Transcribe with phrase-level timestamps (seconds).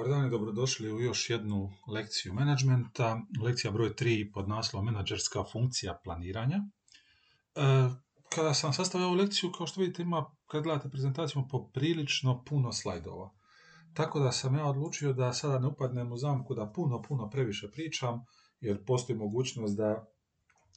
[0.00, 3.20] Dobar dan i dobrodošli u još jednu lekciju menadžmenta.
[3.42, 6.56] Lekcija broj 3 pod naslovom menadžerska funkcija planiranja.
[6.56, 7.60] E,
[8.34, 13.30] kada sam sastavio ovu lekciju, kao što vidite, ima, kad gledate prezentaciju, poprilično puno slajdova.
[13.94, 17.70] Tako da sam ja odlučio da sada ne upadnem u zamku da puno, puno previše
[17.70, 18.24] pričam,
[18.60, 20.06] jer postoji mogućnost da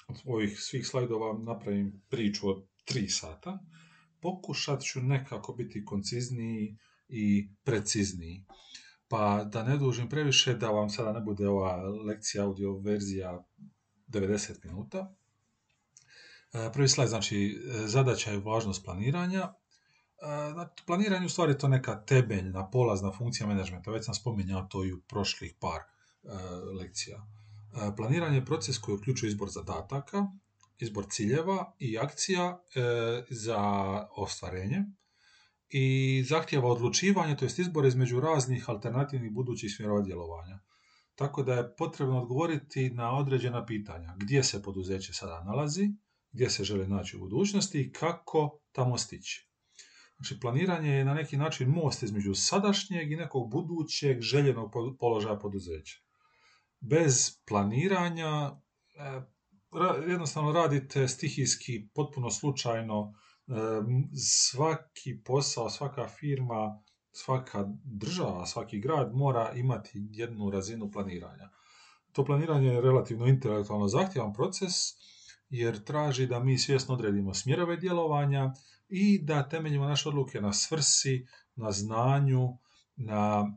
[0.08, 3.60] od ovih svih slajdova napravim priču od 3 sata.
[4.22, 6.78] Pokušat ću nekako biti koncizniji
[7.08, 8.46] i precizniji.
[9.14, 11.76] Pa da ne dužim previše, da vam sada ne bude ova
[12.08, 13.44] lekcija audio verzija
[14.08, 15.16] 90 minuta.
[16.54, 19.42] E, prvi slajd, znači zadaća i važnost planiranja.
[19.42, 23.92] E, znači, planiranje u stvari to neka temeljna, polazna funkcija menadžmenta.
[23.92, 25.86] Već sam spominjao to i u prošlih par e,
[26.80, 27.28] lekcija.
[27.98, 30.28] Planiranje je proces koji uključuje izbor zadataka,
[30.80, 32.60] izbor ciljeva i akcija
[33.30, 33.62] za
[34.16, 34.86] ostvarenje,
[35.76, 40.60] i zahtjeva odlučivanje, to jest izbor između raznih alternativnih budućih smjerova djelovanja.
[41.16, 44.16] Tako da je potrebno odgovoriti na određena pitanja.
[44.18, 45.90] Gdje se poduzeće sada nalazi,
[46.32, 49.50] gdje se želi naći u budućnosti i kako tamo stići.
[50.16, 56.00] Znači, planiranje je na neki način most između sadašnjeg i nekog budućeg željenog položaja poduzeća.
[56.80, 58.52] Bez planiranja
[58.96, 59.22] e,
[60.08, 63.14] jednostavno radite stihijski, potpuno slučajno,
[64.52, 71.50] svaki posao, svaka firma, svaka država, svaki grad mora imati jednu razinu planiranja.
[72.12, 74.74] To planiranje je relativno intelektualno zahtjevan proces
[75.50, 78.54] jer traži da mi svjesno odredimo smjerove djelovanja
[78.90, 82.58] i da temeljimo naše odluke na svrsi, na znanju,
[82.96, 83.54] na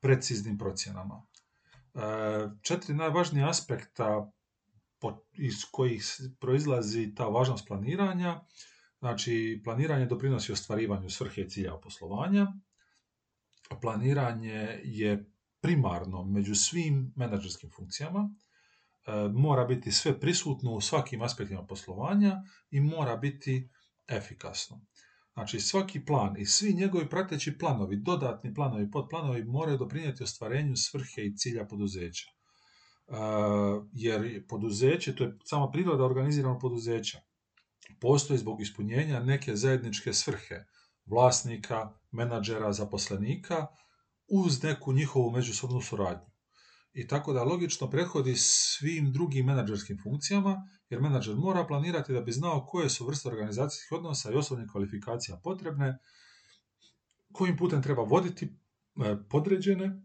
[0.00, 1.26] preciznim procjenama.
[2.62, 4.30] Četiri najvažnija aspekta
[5.32, 6.04] iz kojih
[6.40, 8.40] proizlazi ta važnost planiranja
[9.04, 12.46] Znači, planiranje doprinosi ostvarivanju svrhe i cilja poslovanja.
[13.80, 18.30] Planiranje je primarno među svim menadžerskim funkcijama.
[19.06, 23.68] E, mora biti sve prisutno u svakim aspektima poslovanja i mora biti
[24.08, 24.80] efikasno.
[25.34, 31.22] Znači, svaki plan i svi njegovi prateći planovi, dodatni planovi, podplanovi moraju doprinijeti ostvarenju svrhe
[31.22, 32.28] i cilja poduzeća.
[32.28, 33.14] E,
[33.92, 37.20] jer poduzeće, to je sama priroda organiziranog poduzeća,
[38.00, 40.64] postoji zbog ispunjenja neke zajedničke svrhe
[41.06, 43.66] vlasnika, menadžera, zaposlenika
[44.28, 46.34] uz neku njihovu međusobnu suradnju.
[46.92, 50.56] I tako da logično prethodi svim drugim menadžerskim funkcijama,
[50.88, 55.40] jer menadžer mora planirati da bi znao koje su vrste organizacijskih odnosa i osobnih kvalifikacija
[55.44, 55.98] potrebne,
[57.32, 60.02] kojim putem treba voditi e, podređene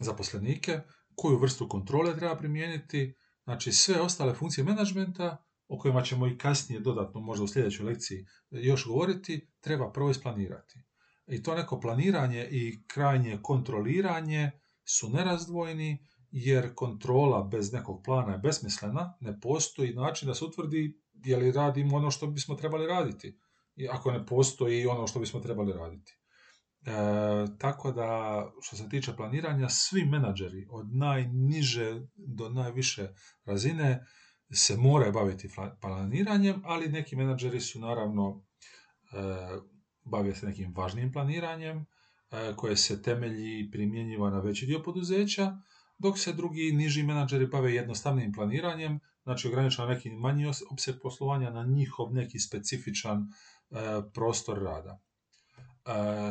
[0.00, 0.80] zaposlenike,
[1.14, 3.14] koju vrstu kontrole treba primijeniti,
[3.44, 8.26] znači sve ostale funkcije menadžmenta o kojima ćemo i kasnije dodatno možda u sljedećoj lekciji
[8.50, 10.80] još govoriti, treba prvo isplanirati.
[11.26, 14.50] I to neko planiranje i krajnje kontroliranje
[14.84, 21.00] su nerazdvojni, jer kontrola bez nekog plana je besmislena, ne postoji način da se utvrdi
[21.24, 23.38] je li radimo ono što bismo trebali raditi,
[23.90, 26.18] ako ne postoji ono što bismo trebali raditi.
[26.86, 26.92] E,
[27.58, 33.08] tako da, što se tiče planiranja, svi menadžeri od najniže do najviše
[33.44, 34.06] razine
[34.52, 35.48] se moraju baviti
[35.80, 38.44] planiranjem, ali neki menadžeri su naravno
[39.12, 39.16] e,
[40.04, 41.84] bave se nekim važnim planiranjem e,
[42.56, 45.56] koje se temelji i primjenjiva na veći dio poduzeća,
[45.98, 51.64] dok se drugi niži menadžeri bave jednostavnim planiranjem, znači ograničeno neki manji opseg poslovanja na
[51.64, 53.76] njihov neki specifičan e,
[54.14, 55.00] prostor rada.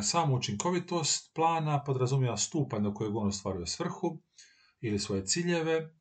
[0.02, 4.18] Sama učinkovitost plana podrazumijeva stupanj do kojeg on ostvaruje svrhu
[4.80, 5.93] ili svoje ciljeve,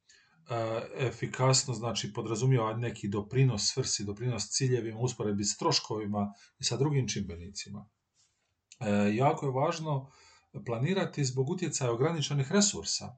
[0.50, 7.08] E, efikasno, znači podrazumijeva neki doprinos svrsi, doprinos ciljevima, usporedbi s troškovima i sa drugim
[7.08, 7.90] čimbenicima.
[8.80, 10.12] E, jako je važno
[10.66, 13.16] planirati zbog utjecaja ograničenih resursa,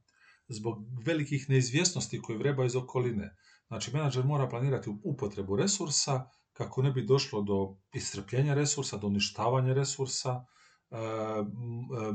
[0.48, 3.36] zbog velikih neizvjesnosti koje vreba iz okoline.
[3.68, 9.74] Znači, menadžer mora planirati upotrebu resursa kako ne bi došlo do iscrpljenja resursa, do uništavanja
[9.74, 10.46] resursa,
[10.92, 10.98] e,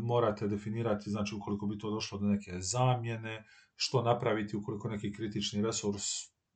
[0.02, 3.44] morate definirati, znači ukoliko bi to došlo do neke zamjene,
[3.82, 6.02] što napraviti ukoliko neki kritični resurs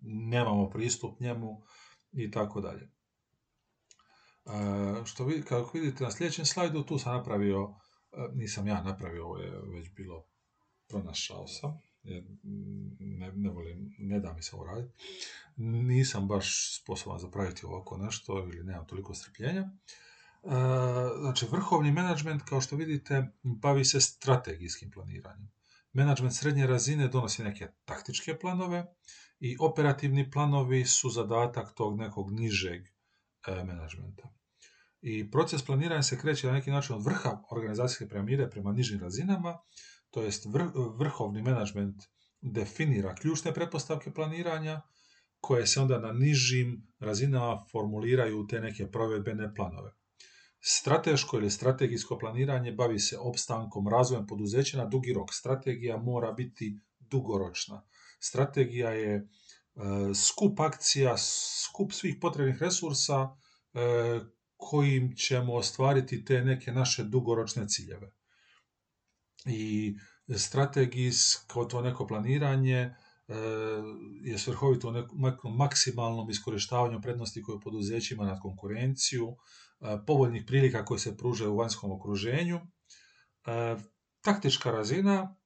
[0.01, 1.63] nemamo pristup njemu
[2.13, 2.83] i tako dalje.
[4.47, 7.75] E, što vi, kako vidite na sljedećem slajdu, tu sam napravio,
[8.13, 10.27] e, nisam ja napravio, ovo je već bilo
[10.89, 12.25] pronašao sam, jer
[12.99, 14.95] ne, ne volim, ne da mi se ovo raditi.
[15.57, 19.61] Nisam baš sposoban zapraviti ovako nešto ili nemam toliko strpljenja.
[19.63, 19.71] E,
[21.21, 25.55] znači, vrhovni menadžment, kao što vidite, bavi se strategijskim planiranjem.
[25.95, 28.85] Menadžment srednje razine donosi neke taktičke planove
[29.41, 32.83] i operativni planovi su zadatak tog nekog nižeg
[33.49, 34.33] e, menadžmenta.
[35.01, 39.59] I proces planiranja se kreće na neki način od vrha organizacijske piramide prema nižim razinama,
[40.11, 40.47] to jest
[40.99, 42.03] vrhovni menadžment
[42.41, 44.81] definira ključne pretpostavke planiranja,
[45.41, 49.93] koje se onda na nižim razinama formuliraju te neke provedbene planove.
[50.67, 55.29] Strateško ili strategijsko planiranje bavi se opstankom, razvojem poduzeća na dugi rok.
[55.33, 57.83] Strategija mora biti dugoročna.
[58.21, 59.25] Strategija je e,
[60.15, 61.17] skup akcija,
[61.67, 63.29] skup svih potrebnih resursa
[63.75, 63.81] e,
[64.57, 68.13] kojim ćemo ostvariti te neke naše dugoročne ciljeve.
[69.47, 69.95] I
[70.37, 72.95] strategijsko to neko planiranje e,
[74.23, 75.07] je svrhovito
[75.45, 79.37] u maksimalnom iskorištavanju prednosti koje poduzeće ima nad konkurenciju,
[80.07, 82.61] povoljnih prilika koje se pružaju u vanjskom okruženju.
[84.21, 85.37] Taktička razina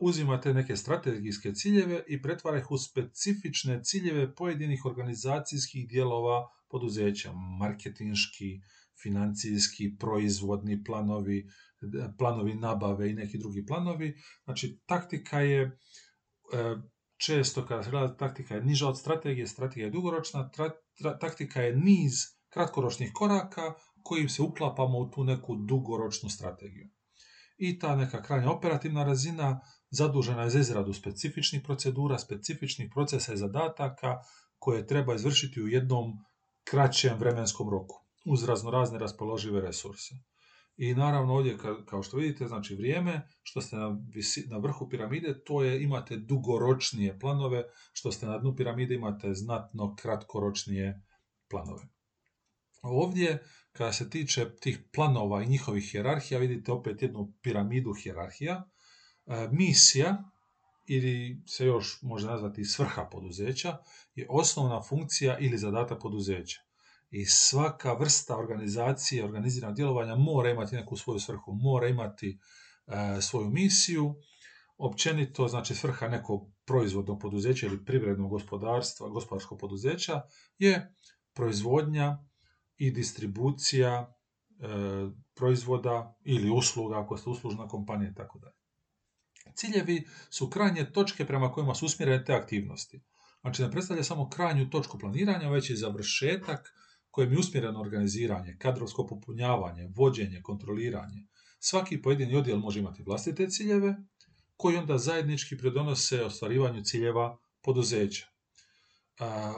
[0.00, 7.32] uzima te neke strategijske ciljeve i pretvara ih u specifične ciljeve pojedinih organizacijskih dijelova poduzeća,
[7.58, 8.60] marketinški,
[9.02, 11.46] financijski, proizvodni planovi,
[12.18, 14.16] planovi nabave i neki drugi planovi.
[14.44, 15.70] Znači, taktika je e,
[17.16, 20.50] često kada taktika je niža od strategije, strategija je dugoročna,
[21.20, 22.12] taktika je niz
[22.48, 23.74] kratkoročnih koraka
[24.08, 26.88] kojim se uklapamo u tu neku dugoročnu strategiju.
[27.58, 29.60] I ta neka krajnja operativna razina
[29.90, 34.18] zadužena je za izradu specifičnih procedura, specifičnih procesa i zadataka
[34.58, 36.12] koje treba izvršiti u jednom
[36.64, 40.14] kraćem vremenskom roku uz raznorazne raspoložive resurse.
[40.76, 41.56] I naravno ovdje,
[41.86, 43.98] kao što vidite, znači vrijeme što ste na,
[44.50, 47.62] na vrhu piramide, to je imate dugoročnije planove,
[47.92, 51.02] što ste na dnu piramide imate znatno kratkoročnije
[51.50, 51.82] planove.
[52.82, 53.44] Ovdje,
[53.76, 58.64] kada se tiče tih planova i njihovih hjerarhija, vidite opet jednu piramidu hjerarhija.
[59.26, 60.24] E, misija,
[60.86, 63.78] ili se još može nazvati svrha poduzeća,
[64.14, 66.60] je osnovna funkcija ili zadata poduzeća.
[67.10, 72.38] I svaka vrsta organizacije, organiziranog djelovanja mora imati neku svoju svrhu, mora imati
[72.86, 74.14] e, svoju misiju.
[74.78, 80.22] Općenito, znači svrha nekog proizvodnog poduzeća ili privrednog gospodarstva, gospodarskog poduzeća
[80.58, 80.94] je
[81.34, 82.18] proizvodnja
[82.78, 84.66] i distribucija e,
[85.34, 88.56] proizvoda ili usluga, ako ste uslužna kompanija i tako dalje.
[89.54, 93.00] Ciljevi su krajnje točke prema kojima su usmjerene te aktivnosti.
[93.40, 96.72] Znači ne predstavlja samo krajnju točku planiranja, već i završetak
[97.10, 101.26] kojem je usmjereno organiziranje, kadrovsko popunjavanje, vođenje, kontroliranje.
[101.58, 103.96] Svaki pojedini odjel može imati vlastite ciljeve,
[104.56, 108.26] koji onda zajednički pridonose ostvarivanju ciljeva poduzeća.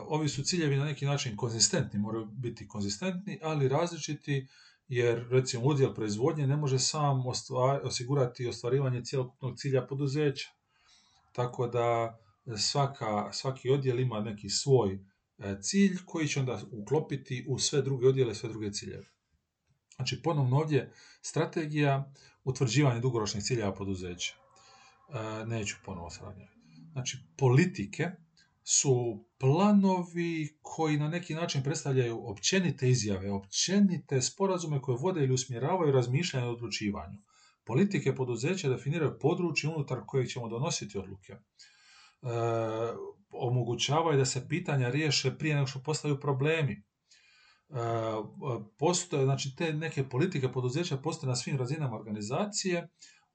[0.06, 4.46] Ovi su ciljevi na neki način konzistentni, moraju biti konzistentni, ali različiti
[4.88, 7.22] jer recimo udjel proizvodnje ne može sam
[7.82, 10.48] osigurati ostvarivanje cjelokupnog cilja poduzeća.
[11.32, 12.18] Tako da
[12.56, 14.98] svaka, svaki odjel ima neki svoj
[15.38, 19.06] e, cilj koji će onda uklopiti u sve druge odjele, sve druge ciljeve.
[19.96, 22.12] Znači ponovno ovdje strategija
[22.44, 24.34] utvrđivanja dugoročnih ciljeva poduzeća.
[24.34, 26.52] E, neću ponovo sravnjati.
[26.92, 28.10] Znači politike
[28.70, 35.92] su planovi koji na neki način predstavljaju općenite izjave, općenite sporazume koje vode ili usmjeravaju
[35.92, 37.18] razmišljanje o odlučivanju.
[37.64, 41.32] Politike poduzeća definiraju područje unutar kojeg ćemo donositi odluke.
[41.32, 41.38] E,
[43.30, 46.72] omogućavaju da se pitanja riješe prije nego što postaju problemi.
[46.72, 47.74] E,
[48.78, 52.88] postoje, znači te neke politike poduzeća postoje na svim razinama organizacije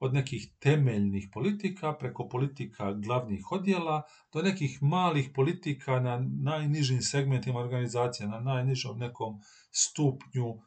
[0.03, 4.01] od nekih temeljnih politika preko politika glavnih odjela
[4.33, 9.39] do nekih malih politika na najnižim segmentima organizacije, na najnižom nekom
[9.71, 10.57] stupnju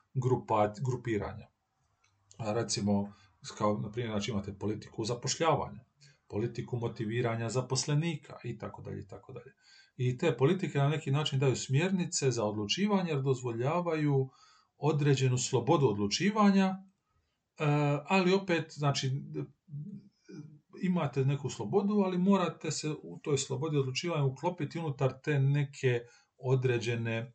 [0.84, 1.48] grupiranja.
[2.38, 3.12] Recimo,
[3.58, 5.84] kao na primjer, znači imate politiku zapošljavanja,
[6.28, 9.52] politiku motiviranja zaposlenika i tako dalje i tako dalje.
[9.96, 14.28] I te politike na neki način daju smjernice za odlučivanje jer dozvoljavaju
[14.78, 16.76] određenu slobodu odlučivanja
[18.06, 19.10] ali opet, znači,
[20.82, 26.00] imate neku slobodu, ali morate se u toj slobodi odlučivanja uklopiti unutar te neke
[26.38, 27.32] određene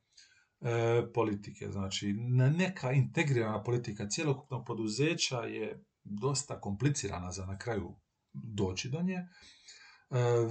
[0.62, 1.72] e, politike.
[1.72, 2.14] Znači,
[2.58, 7.96] neka integrirana politika cjelokupnog poduzeća je dosta komplicirana za na kraju
[8.34, 9.16] doći do nje.
[9.16, 9.28] E,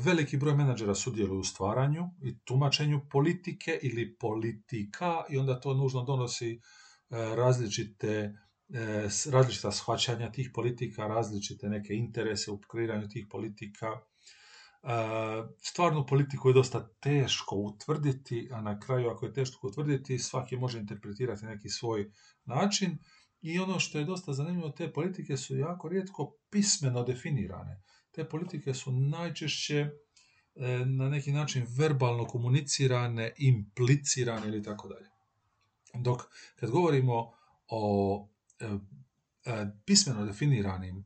[0.05, 6.03] veliki broj menadžera sudjeluje u stvaranju i tumačenju politike ili politika i onda to nužno
[6.03, 6.61] donosi
[7.11, 8.50] različite E,
[9.33, 13.87] različita shvaćanja tih politika, različite neke interese u kreiranju tih politika.
[13.87, 13.99] E,
[15.61, 20.79] stvarnu politiku je dosta teško utvrditi, a na kraju ako je teško utvrditi, svaki može
[20.79, 22.11] interpretirati neki svoj
[22.45, 22.99] način.
[23.41, 27.83] I ono što je dosta zanimljivo, te politike su jako rijetko pismeno definirane.
[28.11, 29.91] Te politike su najčešće e,
[30.87, 35.09] na neki način verbalno komunicirane, implicirane ili tako dalje.
[35.95, 36.23] Dok
[36.57, 37.33] kad govorimo
[37.69, 38.40] o E, e,
[39.85, 41.05] pismeno definiranim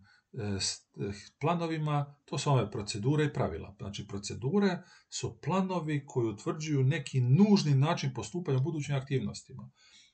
[1.41, 3.75] planovima, to su ove procedure i pravila.
[3.79, 9.71] Znači, procedure su planovi koji utvrđuju neki nužni način postupanja u budućim aktivnostima.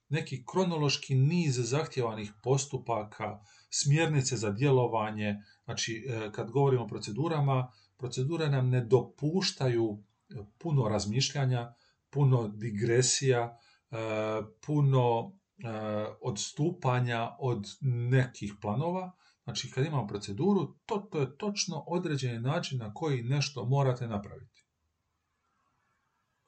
[0.09, 5.43] Neki kronološki niz zahtjevanih postupaka, smjernice za djelovanje.
[5.65, 10.03] Znači, e, kad govorimo o procedurama, procedure nam ne dopuštaju
[10.59, 11.75] puno razmišljanja,
[12.11, 13.59] puno digresija,
[13.91, 13.97] e,
[14.67, 15.33] puno
[16.21, 19.13] odstupanja od nekih planova,
[19.45, 24.67] Znači, kad imamo proceduru, to, to je točno određeni način na koji nešto morate napraviti.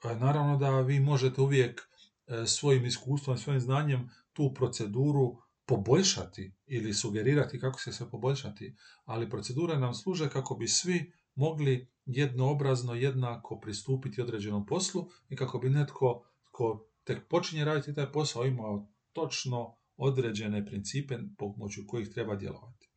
[0.04, 6.95] E, naravno da vi možete uvijek e, svojim iskustvom, svojim znanjem tu proceduru poboljšati ili
[6.95, 13.61] sugerirati kako se se poboljšati, ali procedure nam služe kako bi svi mogli jednoobrazno, jednako
[13.61, 19.76] pristupiti određenom poslu i kako bi netko ko tek počinje raditi taj posao imao točno
[19.97, 22.88] određene principe pomoću kojih treba djelovati.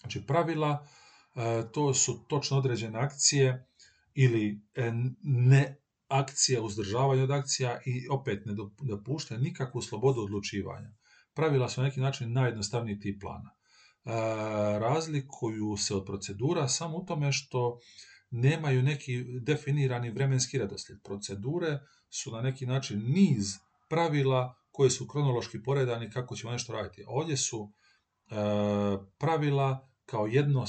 [0.00, 0.86] Znači pravila,
[1.34, 3.66] e, to su točno određene akcije
[4.14, 4.92] ili e,
[5.22, 5.76] ne
[6.08, 10.90] akcija, uzdržavanje od akcija i opet ne dopuštaju nikakvu slobodu odlučivanja.
[11.34, 13.50] Pravila su na neki način najjednostavniji tip plana.
[13.50, 14.10] E,
[14.78, 17.78] razlikuju se od procedura samo u tome što
[18.30, 21.02] nemaju neki definirani vremenski redoslijed.
[21.02, 21.80] Procedure
[22.10, 23.54] su na neki način niz
[23.88, 27.04] pravila koje su kronološki poredani kako ćemo nešto raditi.
[27.06, 27.72] Ovdje su
[29.18, 30.64] pravila kao jedno,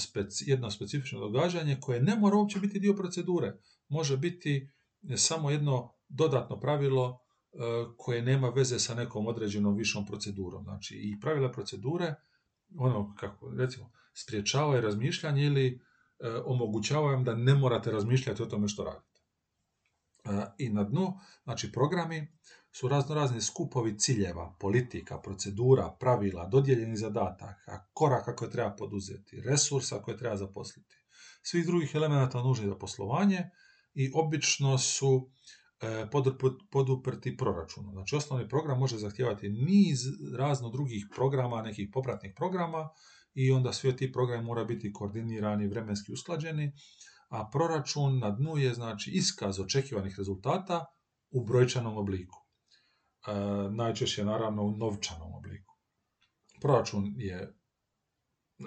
[0.45, 3.53] jedno specifično događanje koje ne mora uopće biti dio procedure.
[3.87, 4.69] Može biti
[5.15, 7.19] samo jedno dodatno pravilo
[7.53, 7.57] e,
[7.97, 10.63] koje nema veze sa nekom određenom višom procedurom.
[10.63, 12.15] Znači i pravila procedure,
[12.77, 15.79] ono kako recimo, spriječavaju razmišljanje ili e,
[16.45, 19.21] omogućavaju da ne morate razmišljati o tome što radite.
[20.25, 22.27] E, I na dnu, znači programi
[22.71, 30.01] su razno razni skupovi ciljeva, politika, procedura, pravila, dodijeljenih zadataka, koraka koje treba poduzeti, resursa
[30.01, 30.95] koje treba zaposliti,
[31.43, 33.49] svih drugih elemenata nužnih za poslovanje
[33.93, 35.29] i obično su
[35.81, 36.07] e,
[36.71, 37.93] poduprti proračunom.
[37.93, 39.99] Znači, osnovni program može zahtijevati niz
[40.37, 42.89] razno drugih programa, nekih popratnih programa
[43.33, 46.71] i onda svi ti programi moraju biti koordinirani, vremenski usklađeni,
[47.29, 50.85] a proračun na dnu je znači iskaz očekivanih rezultata
[51.31, 52.40] u brojčanom obliku.
[53.27, 53.33] E,
[53.71, 55.75] najčešće naravno u novčanom obliku.
[56.61, 57.53] Proračun je,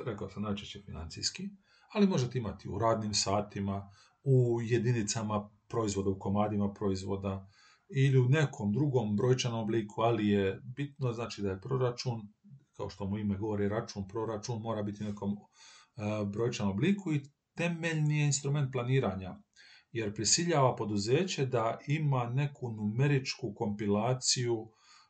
[0.07, 1.49] rekao sam, najčešće financijski,
[1.93, 3.91] ali možete imati u radnim satima,
[4.23, 7.49] u jedinicama proizvoda, u komadima proizvoda
[7.89, 12.21] ili u nekom drugom brojčanom obliku, ali je bitno znači da je proračun,
[12.77, 15.37] kao što mu ime govori račun, proračun mora biti u nekom e,
[16.27, 17.23] brojčanom obliku i
[17.57, 19.37] temeljni je instrument planiranja
[19.95, 24.69] jer prisiljava poduzeće da ima neku numeričku kompilaciju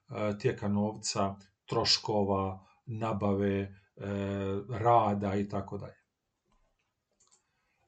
[0.08, 1.36] e, tijeka novca,
[1.66, 3.70] troškova, nabave, e,
[4.70, 5.96] rada i tako dalje.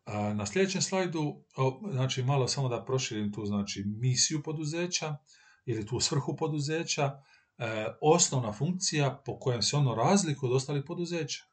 [0.07, 1.45] E, na sljedećem slajdu,
[1.93, 5.17] znači malo samo da proširim tu znači misiju poduzeća
[5.65, 7.23] ili tu svrhu poduzeća,
[8.01, 11.45] osnovna funkcija po kojem se ono razlikuje od ostalih poduzeća.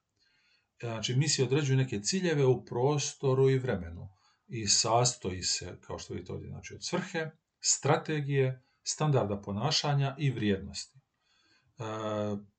[0.80, 4.10] Znači, misija određuje neke ciljeve u prostoru i vremenu
[4.48, 11.00] i sastoji se, kao što vidite ovdje, znači od svrhe, strategije, standarda ponašanja i vrijednosti.
[11.00, 11.84] E,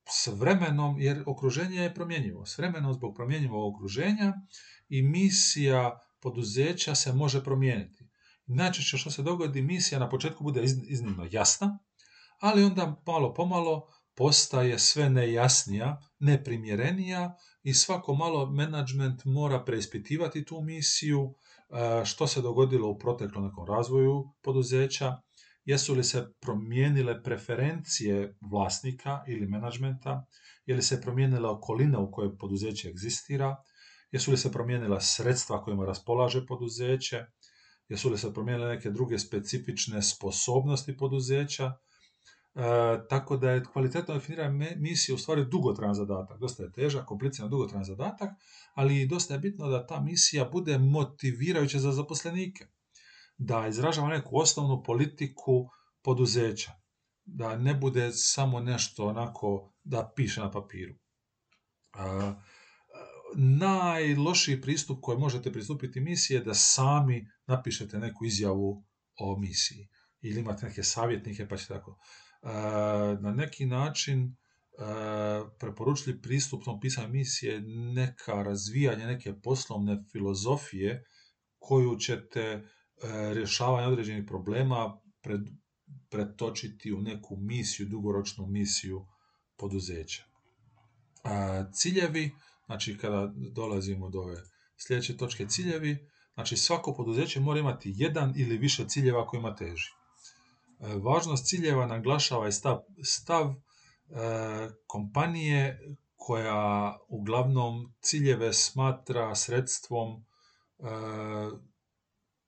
[0.08, 4.32] s vremenom, jer okruženje je promjenjivo, s vremenom zbog promjenjivog okruženja
[4.88, 8.08] i misija poduzeća se može promijeniti.
[8.46, 11.78] Najčešće što se dogodi, misija na početku bude iznimno jasna,
[12.40, 20.60] ali onda malo pomalo postaje sve nejasnija, neprimjerenija i svako malo menadžment mora preispitivati tu
[20.60, 21.34] misiju,
[22.04, 25.16] što se dogodilo u proteklom nekom razvoju poduzeća,
[25.64, 30.26] jesu li se promijenile preferencije vlasnika ili menadžmenta,
[30.66, 33.56] je li se promijenila okolina u kojoj poduzeće egzistira,
[34.10, 37.24] jesu li se promijenila sredstva kojima raspolaže poduzeće,
[37.88, 41.72] jesu li se promijenile neke druge specifične sposobnosti poduzeća,
[42.54, 42.60] E,
[43.08, 46.38] tako da je kvalitetno definirana misija u stvari dugotrajan zadatak.
[46.40, 48.30] Dosta je težak, kompliciran, dugotrajan zadatak,
[48.74, 52.66] ali dosta je bitno da ta misija bude motivirajuća za zaposlenike.
[53.36, 55.68] Da izražava neku osnovnu politiku
[56.02, 56.72] poduzeća.
[57.24, 60.94] Da ne bude samo nešto onako da piše na papiru.
[60.94, 62.34] E,
[63.36, 68.84] najlošiji pristup koji možete pristupiti misiji je da sami napišete neku izjavu
[69.18, 69.88] o misiji.
[70.20, 71.98] Ili imate neke savjetnike pa ćete tako
[73.20, 74.36] na neki način
[75.58, 77.60] preporučili pristupnom pisanju misije
[77.94, 81.04] neka razvijanje neke poslovne filozofije
[81.58, 82.62] koju ćete e,
[83.34, 85.00] rješavanje određenih problema
[86.10, 89.06] pretočiti u neku misiju, dugoročnu misiju
[89.56, 90.24] poduzeća.
[91.72, 92.30] Ciljevi
[92.66, 94.36] znači kada dolazimo do ove
[94.76, 99.90] sljedeće točke ciljevi, znači svako poduzeće mora imati jedan ili više ciljeva kojima teži.
[100.80, 103.54] E, važnost ciljeva naglašava je stav, stav e,
[104.86, 105.78] kompanije
[106.16, 110.24] koja uglavnom ciljeve smatra sredstvom e,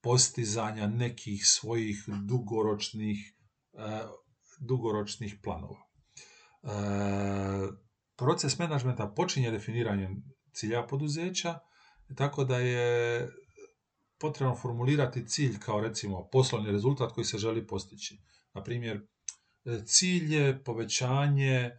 [0.03, 3.19] postizanja nekih svojih dugoročnih,
[4.61, 5.81] dugoročnih planova.
[8.17, 11.59] Proces menadžmenta počinje definiranjem cilja poduzeća,
[12.17, 13.29] tako da je
[14.19, 18.21] potrebno formulirati cilj kao recimo poslovni rezultat koji se želi postići.
[18.55, 19.07] Na primjer,
[19.85, 21.73] cilj je povećanje e,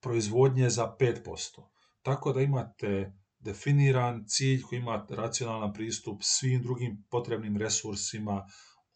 [0.00, 1.68] proizvodnje za 5%.
[2.02, 8.46] Tako da imate definiran cilj koji ima racionalan pristup svim drugim potrebnim resursima,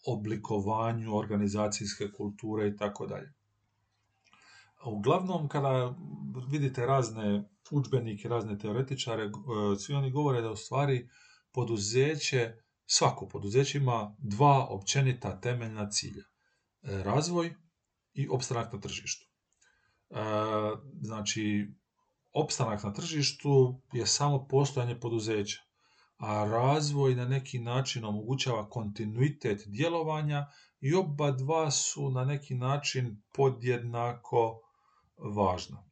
[0.07, 3.33] oblikovanju organizacijske kulture i tako dalje.
[4.85, 5.95] Uglavnom, kada
[6.50, 9.31] vidite razne učbenike, razne teoretičare, e,
[9.78, 11.09] svi oni govore da u stvari
[11.56, 12.52] poduzeće,
[12.86, 16.25] svako poduzeće ima dva općenita temeljna cilja.
[16.82, 17.54] E, razvoj
[18.14, 19.26] i opstanak na tržištu.
[20.10, 20.16] E,
[21.00, 21.68] znači,
[22.32, 25.62] opstanak na tržištu je samo postojanje poduzeća,
[26.16, 30.46] a razvoj na neki način omogućava kontinuitet djelovanja
[30.80, 34.60] i oba dva su na neki način podjednako
[35.36, 35.84] važna.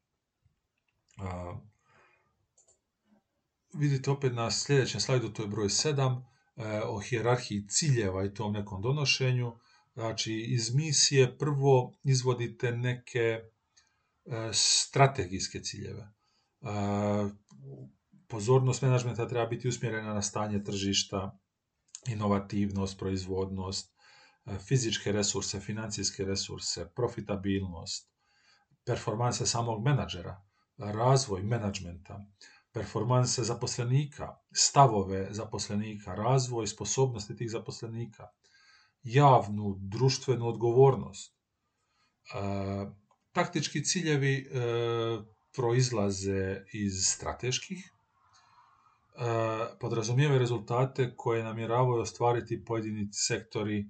[3.74, 6.22] Vidite opet na sljedećem slajdu, to je broj 7,
[6.56, 9.52] e, o hijerarhiji ciljeva i tom nekom donošenju.
[9.94, 13.42] Znači, iz misije prvo izvodite neke e,
[14.52, 16.02] strategijske ciljeve.
[16.02, 16.66] E,
[18.28, 21.38] pozornost menadžmenta treba biti usmjerena na stanje tržišta,
[22.08, 23.94] inovativnost, proizvodnost,
[24.68, 28.10] fizičke resurse, financijske resurse, profitabilnost,
[28.84, 30.42] performanse samog menadžera,
[30.78, 32.20] razvoj menadžmenta,
[32.74, 38.26] performanse zaposlenika, stavove zaposlenika, razvoj sposobnosti tih zaposlenika,
[39.02, 41.32] javnu, društvenu odgovornost.
[41.32, 42.40] E,
[43.32, 44.46] taktički ciljevi e,
[45.56, 47.88] proizlaze iz strateških, e,
[49.80, 53.84] podrazumijevaju rezultate koje namjeravaju ostvariti pojedini sektori.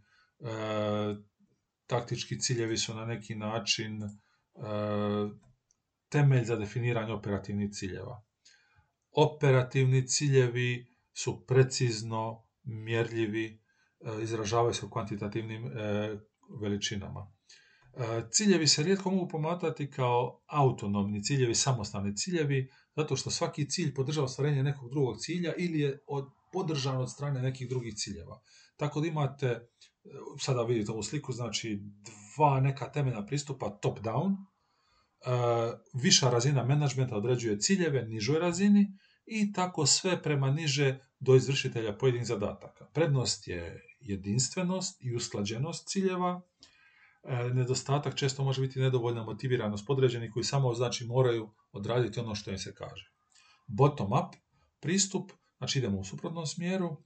[1.87, 4.02] Taktički ciljevi su na neki način
[6.09, 8.22] temelj za definiranje operativnih ciljeva
[9.14, 13.61] operativni ciljevi su precizno mjerljivi,
[14.00, 15.70] e, izražavaju se u kvantitativnim e,
[16.61, 17.33] veličinama.
[17.96, 23.94] E, ciljevi se rijetko mogu pomatati kao autonomni ciljevi, samostalni ciljevi, zato što svaki cilj
[23.94, 25.98] podržava ostvarenje nekog drugog cilja ili je
[26.53, 28.40] podržan od strane nekih drugih ciljeva.
[28.77, 29.68] Tako da imate,
[30.40, 31.81] sada vidite ovu sliku, znači
[32.37, 34.37] dva neka temeljna pristupa top-down,
[35.94, 42.26] viša razina menadžmenta određuje ciljeve nižoj razini i tako sve prema niže do izvršitelja pojedinih
[42.26, 42.84] zadataka.
[42.84, 46.40] Prednost je jedinstvenost i usklađenost ciljeva.
[47.22, 52.50] E, nedostatak često može biti nedovoljna motiviranost podređenih koji samo znači moraju odraditi ono što
[52.50, 53.12] im se kaže.
[53.66, 54.37] Bottom up
[54.80, 56.96] pristup, znači idemo u suprotnom smjeru,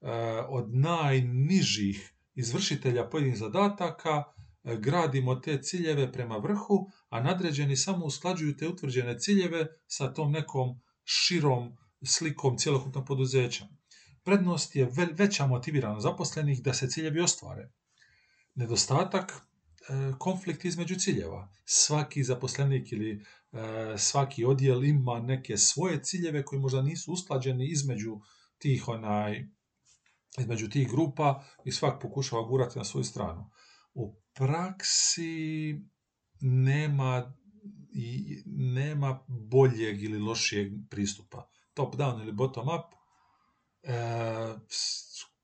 [0.00, 0.10] e,
[0.48, 4.24] od najnižih izvršitelja pojedinih zadataka
[4.64, 10.32] e, gradimo te ciljeve prema vrhu, a nadređeni samo usklađuju te utvrđene ciljeve sa tom
[10.32, 13.68] nekom širom slikom cjelokupnog poduzeća.
[14.24, 17.70] Prednost je veća motiviranost zaposlenih da se ciljevi ostvare.
[18.54, 21.48] Nedostatak e, konflikt između ciljeva.
[21.64, 23.12] Svaki zaposlenik ili
[23.52, 28.20] e, svaki odjel ima neke svoje ciljeve koji možda nisu usklađeni između
[28.58, 29.46] tih onaj
[30.38, 33.50] između tih grupa i svak pokušava gurati na svoju stranu.
[33.94, 35.80] U praksi
[36.40, 37.34] nema
[37.94, 41.48] i nema boljeg ili lošijeg pristupa.
[41.74, 42.94] Top down ili bottom up.
[43.82, 43.94] E,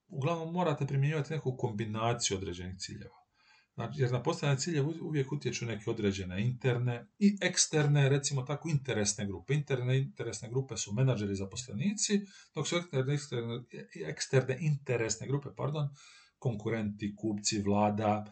[0.09, 3.19] uglavnom morate primjenjivati neku kombinaciju određenih ciljeva.
[3.75, 9.27] Znači, jer na postavljanje ciljeva uvijek utječu neke određene interne i eksterne, recimo tako, interesne
[9.27, 9.55] grupe.
[9.55, 12.21] Interne interesne grupe su menadžeri i zaposlenici,
[12.55, 13.63] dok su eksterne,
[14.07, 15.89] eksterne, interesne grupe, pardon,
[16.39, 18.25] konkurenti, kupci, vlada,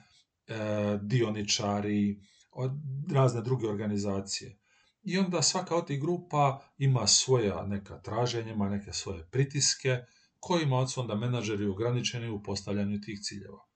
[0.47, 2.21] e, dioničari,
[2.57, 2.73] od
[3.13, 4.59] razne druge organizacije.
[5.03, 9.99] I onda svaka od tih grupa ima svoja neka traženja, ima neke svoje pritiske,
[10.41, 13.67] kojima su onda menadžeri ograničeni u postavljanju tih ciljeva.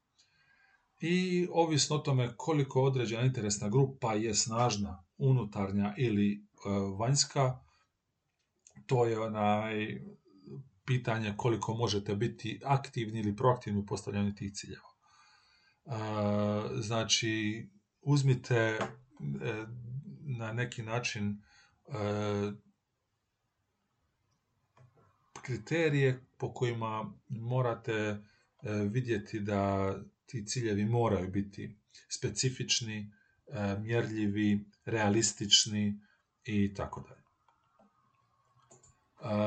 [1.01, 6.39] I ovisno o tome koliko određena interesna grupa je snažna, unutarnja ili e,
[6.99, 7.59] vanjska,
[8.87, 10.01] to je onaj
[10.85, 14.89] pitanje koliko možete biti aktivni ili proaktivni u postavljanju tih ciljeva.
[15.87, 15.93] E,
[16.81, 17.67] znači,
[18.03, 18.79] uzmite e,
[20.39, 21.93] na neki način e,
[25.43, 28.19] kriterije po kojima morate e,
[28.91, 29.95] vidjeti da
[30.27, 31.77] ti ciljevi moraju biti
[32.09, 33.13] specifični,
[33.79, 36.01] mjerljivi, realistični
[36.45, 37.21] i tako dalje.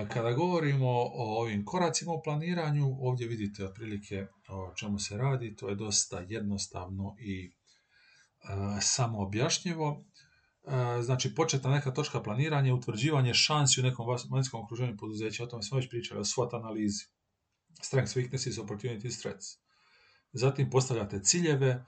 [0.09, 5.69] Kada govorimo o ovim koracima u planiranju, ovdje vidite otprilike o čemu se radi, to
[5.69, 7.51] je dosta jednostavno i
[8.82, 10.06] samo objašnjivo.
[11.01, 15.43] Znači, početna neka točka planiranja je utvrđivanje šansi u nekom vanjskom okruženju poduzeća.
[15.43, 17.06] O tome smo već pričali, o SWOT analizi.
[17.82, 19.45] Strengths, weaknesses, opportunities, threats.
[20.34, 21.86] Zatim postavljate ciljeve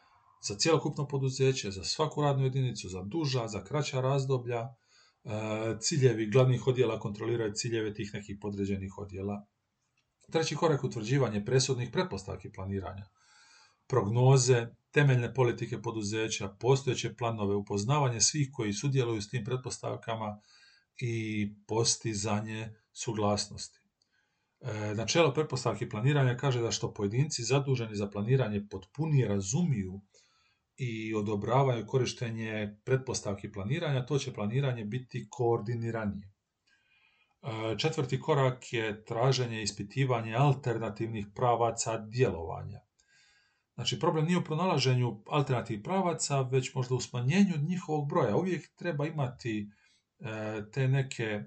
[0.48, 4.68] za cjelokupno poduzeće, za svaku radnu jedinicu, za duža, za kraća razdoblja,
[5.80, 9.46] ciljevi glavnih odjela kontroliraju ciljeve tih nekih podređenih odjela.
[10.32, 13.06] Treći korak utvrđivanje presudnih pretpostavki planiranja.
[13.88, 20.42] Prognoze, temeljne politike poduzeća, postojeće planove, upoznavanje svih koji sudjeluju s tim pretpostavkama
[21.02, 23.80] i postizanje suglasnosti.
[24.62, 30.02] E, načelo pretpostavki planiranja kaže da što pojedinci zaduženi za planiranje potpunije razumiju
[30.78, 36.32] i odobravaju korištenje pretpostavki planiranja, to će planiranje biti koordiniranije.
[37.44, 42.85] E, četvrti korak je traženje ispitivanje alternativnih pravaca djelovanja.
[43.76, 48.36] Znači, problem nije u pronalaženju alternativnih pravaca, već možda u smanjenju njihovog broja.
[48.36, 49.70] Uvijek treba imati
[50.20, 51.44] e, te neke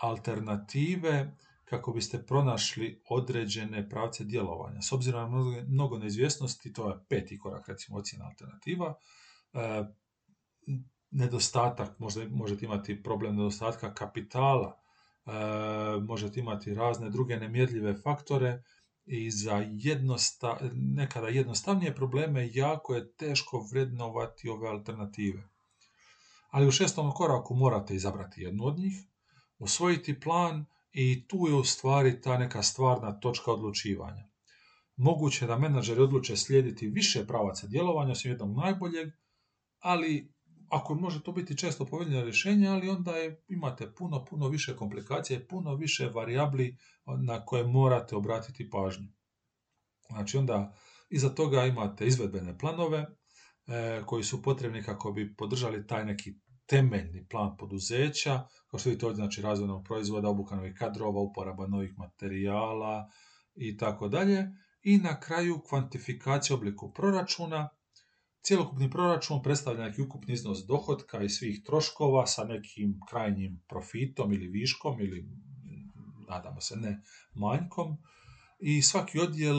[0.00, 4.82] alternative kako biste pronašli određene pravce djelovanja.
[4.82, 8.94] S obzirom na mnogo neizvjesnosti, to je peti korak, recimo ocjena alternativa,
[9.52, 9.84] e,
[11.10, 14.80] nedostatak, možda, možete imati problem nedostatka kapitala,
[15.26, 15.30] e,
[16.00, 18.62] možete imati razne druge nemjerljive faktore
[19.12, 25.42] i za jednosta, nekada jednostavnije probleme jako je teško vrednovati ove alternative.
[26.50, 28.94] Ali u šestom koraku morate izabrati jednu od njih,
[29.58, 34.28] usvojiti plan i tu je u stvari ta neka stvarna točka odlučivanja.
[34.96, 39.08] Moguće da menadžeri odluče slijediti više pravaca djelovanja osim jednog najboljeg,
[39.78, 40.32] ali
[40.70, 45.48] ako može to biti često poveljeno rješenje, ali onda je, imate puno, puno više komplikacije,
[45.48, 46.76] puno više varijabli
[47.26, 49.08] na koje morate obratiti pažnju.
[50.08, 50.74] Znači onda
[51.10, 56.34] iza toga imate izvedbene planove e, koji su potrebni kako bi podržali taj neki
[56.66, 61.98] temeljni plan poduzeća, kao što vidite ovdje, znači razvojnog proizvoda, obuka novih kadrova, uporaba novih
[61.98, 63.10] materijala
[63.54, 64.46] i tako dalje.
[64.82, 67.68] I na kraju kvantifikacija obliku proračuna.
[68.42, 74.48] Cijelokupni proračun predstavlja neki ukupni iznos dohotka i svih troškova sa nekim krajnjim profitom ili
[74.48, 75.28] viškom ili
[76.28, 77.02] nadamo se ne
[77.34, 77.96] manjkom.
[78.60, 79.56] I svaki odjel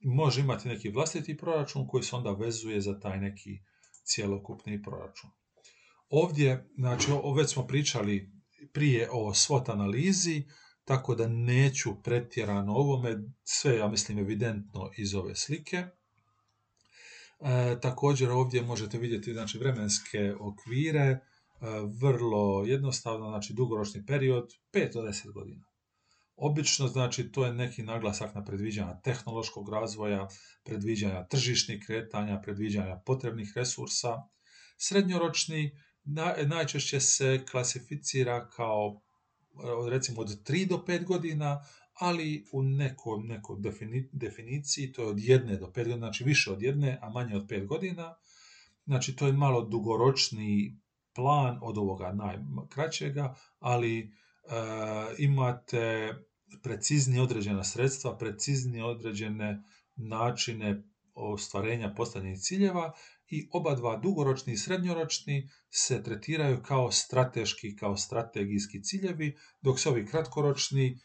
[0.00, 3.58] može imati neki vlastiti proračun koji se onda vezuje za taj neki
[4.04, 5.30] cjelokupni proračun.
[6.08, 8.32] Ovdje, znači, već smo pričali
[8.72, 10.42] prije o SWOT analizi,
[10.84, 15.86] tako da neću pretjerano ovome, sve ja mislim evidentno iz ove slike.
[17.40, 21.20] E, također ovdje možete vidjeti znači, vremenske okvire, e,
[22.00, 25.64] vrlo jednostavno, znači dugoročni period, 5 do 10 godina.
[26.36, 30.28] Obično, znači, to je neki naglasak na predviđanja tehnološkog razvoja,
[30.64, 34.16] predviđanja tržišnih kretanja, predviđanja potrebnih resursa.
[34.78, 35.70] Srednjoročni
[36.46, 39.00] najčešće se klasificira kao
[39.90, 41.64] recimo od 3 do 5 godina,
[42.00, 43.56] ali u nekoj, nekoj
[44.12, 47.46] definiciji to je od jedne do 5 godina, znači više od jedne, a manje od
[47.46, 48.14] 5 godina.
[48.86, 50.80] Znači to je malo dugoročni
[51.14, 54.08] plan od ovoga najkraćega, ali e,
[55.18, 56.14] imate
[56.62, 59.62] preciznije određena sredstva, preciznije određene
[59.96, 60.82] načine
[61.14, 62.92] ostvarenja postavljenih ciljeva
[63.28, 69.88] i oba dva dugoročni i srednjoročni se tretiraju kao strateški, kao strategijski ciljevi, dok se
[69.88, 70.98] ovi kratkoročni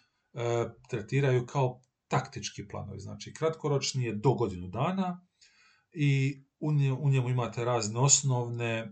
[0.89, 3.00] tretiraju kao taktički planovi.
[3.00, 5.26] Znači, kratkoročni je do godinu dana
[5.91, 6.43] i
[7.00, 8.91] u njemu imate razne osnovne e,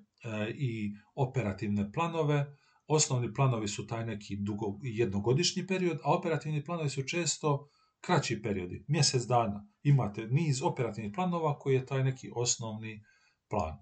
[0.55, 2.57] i operativne planove.
[2.87, 7.69] Osnovni planovi su taj neki dugo, jednogodišnji period, a operativni planovi su često
[8.01, 9.67] kraći periodi, mjesec dana.
[9.83, 13.03] Imate niz operativnih planova koji je taj neki osnovni
[13.49, 13.77] plan.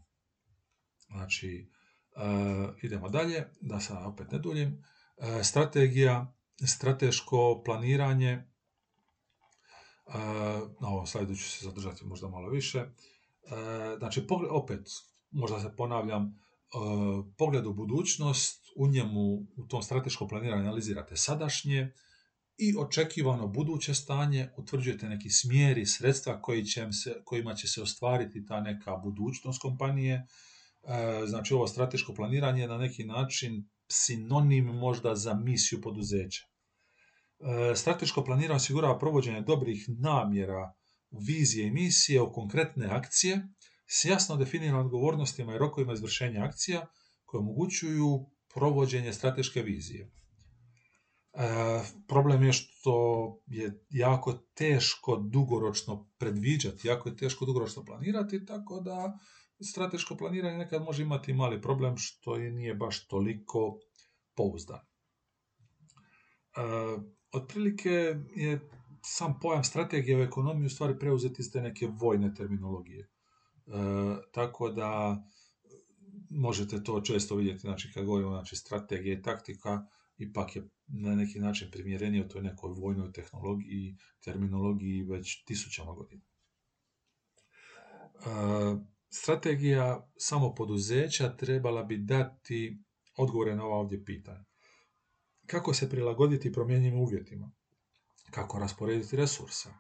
[1.08, 1.69] Znači,
[2.15, 2.21] e,
[2.84, 4.84] idemo dalje, da sad opet ne duljim.
[5.17, 6.34] E, strategija,
[6.67, 8.43] strateško planiranje, e,
[10.82, 12.86] na ovom slajdu ću se zadržati možda malo više.
[13.97, 14.88] Znači, opet,
[15.32, 16.39] možda se ponavljam,
[17.38, 21.93] pogled u budućnost, u njemu, u tom strateškom planiranju analizirate sadašnje,
[22.58, 27.82] i očekivano buduće stanje, utvrđujete neki smjer i sredstva koji će se, kojima će se
[27.82, 30.13] ostvariti ta neka budućnost kompanije.
[30.15, 30.28] E,
[31.26, 36.51] znači ovo strateško planiranje je na neki način sinonim možda za misiju poduzeća.
[37.75, 40.73] Strateško planiranje osigurava provođenje dobrih namjera,
[41.12, 43.47] vizije i misije u konkretne akcije
[43.88, 46.88] s jasno definiranim odgovornostima i rokovima izvršenja akcija
[47.25, 50.12] koje omogućuju provođenje strateške vizije.
[51.34, 58.80] E, problem je što je jako teško dugoročno predviđati, jako je teško dugoročno planirati, tako
[58.80, 59.19] da
[59.71, 63.80] strateško planiranje nekad može imati mali problem što i nije baš toliko
[64.36, 64.80] pouzdan.
[64.80, 64.82] E,
[67.32, 68.70] otprilike je
[69.02, 73.00] sam pojam strategije u ekonomiji u stvari preuzeti iz te neke vojne terminologije.
[73.02, 73.72] E,
[74.32, 75.24] tako da
[76.30, 79.86] možete to često vidjeti, znači kad govorimo znači, strategije i taktika,
[80.17, 86.22] ipak je na neki način primjerenije toj nekoj vojnoj tehnologiji i terminologiji već tisućama godina.
[88.15, 92.84] E, strategija samopoduzeća trebala bi dati
[93.17, 94.51] odgovore na ova ovdje pitanja.
[95.52, 97.52] Kako se prilagoditi promjenjivim uvjetima?
[98.30, 99.74] Kako rasporediti resursa?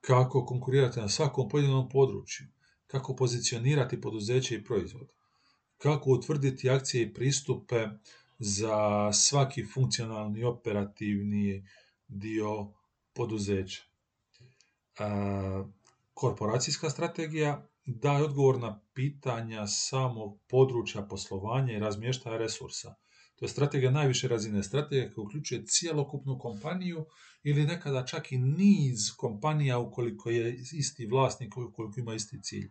[0.00, 2.46] Kako konkurirati na svakom pojedinom području?
[2.86, 5.08] Kako pozicionirati poduzeće i proizvod?
[5.78, 7.88] Kako utvrditi akcije i pristupe
[8.38, 11.68] za svaki funkcionalni operativni
[12.08, 12.72] dio
[13.12, 13.82] poduzeća.
[16.14, 22.94] Korporacijska strategija daje odgovor na pitanja samog područja poslovanja i razmještaja resursa.
[23.36, 27.06] To je strategija najviše razine strategije koja uključuje cijelokupnu kompaniju
[27.42, 32.70] ili nekada čak i niz kompanija ukoliko je isti vlasnik, ukoliko ima isti cilj.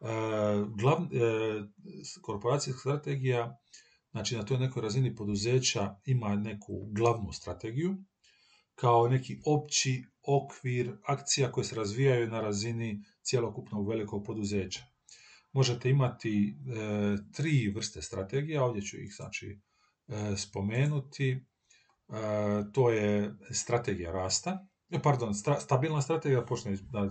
[0.00, 1.62] E, e,
[2.22, 3.58] korporacijska strategija
[4.14, 7.96] Znači, na toj nekoj razini poduzeća ima neku glavnu strategiju,
[8.74, 14.84] kao neki opći okvir akcija koje se razvijaju na razini cjelokupnog velikog poduzeća.
[15.52, 19.58] Možete imati e, tri vrste strategija, ovdje ću ih znači
[20.36, 21.30] spomenuti.
[21.32, 21.42] E,
[22.72, 24.66] to je strategija rasta,
[25.02, 27.10] pardon, stabilna strategija, počne da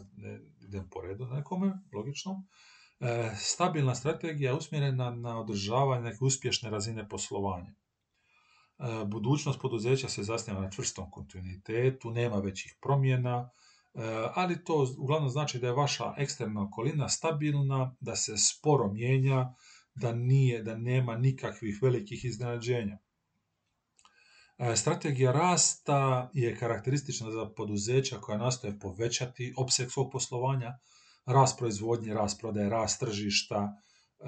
[0.67, 2.43] idem po redu nekome, logično.
[2.99, 7.73] E, stabilna strategija je usmjerena na održavanje neke uspješne razine poslovanja.
[8.79, 13.49] E, budućnost poduzeća se zasniva na čvrstom kontinuitetu, nema većih promjena,
[13.93, 13.99] e,
[14.35, 19.53] ali to uglavnom znači da je vaša eksterna okolina stabilna, da se sporo mijenja,
[19.95, 22.97] da nije, da nema nikakvih velikih iznenađenja.
[24.75, 30.79] Strategija rasta je karakteristična za poduzeća koja nastoje povećati opseg svog poslovanja,
[31.25, 33.73] rast proizvodnje, rast prodaje, rast tržišta.
[34.19, 34.25] E,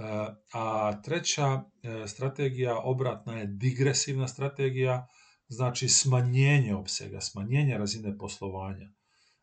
[0.54, 5.08] a treća e, strategija obratna je digresivna strategija,
[5.48, 8.90] znači smanjenje opsega, smanjenje razine poslovanja,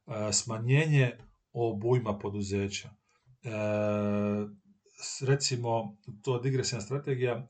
[0.06, 1.18] e, smanjenje
[1.52, 2.90] obujma poduzeća.
[5.26, 7.46] Recimo, to digresivna strategija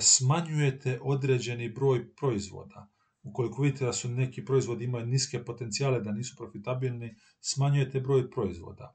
[0.00, 2.88] smanjujete određeni broj proizvoda.
[3.22, 8.94] Ukoliko vidite da su neki proizvodi imaju niske potencijale, da nisu profitabilni, smanjujete broj proizvoda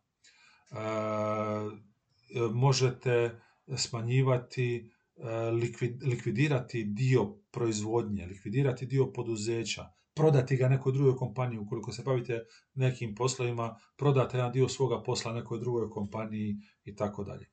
[2.54, 3.40] možete
[3.78, 4.92] smanjivati,
[6.04, 13.16] likvidirati dio proizvodnje, likvidirati dio poduzeća, prodati ga nekoj drugoj kompaniji, ukoliko se bavite nekim
[13.16, 17.53] poslovima, prodate jedan dio svoga posla nekoj drugoj kompaniji i tako dalje.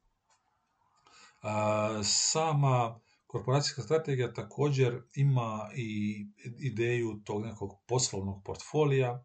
[2.04, 6.16] Sama korporacijska strategija također ima i
[6.58, 9.24] ideju tog nekog poslovnog portfolija,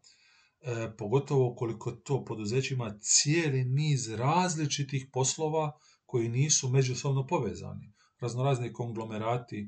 [0.66, 7.92] E, pogotovo koliko to poduzeće ima cijeli niz različitih poslova koji nisu međusobno povezani.
[8.20, 9.66] Raznorazni konglomerati e,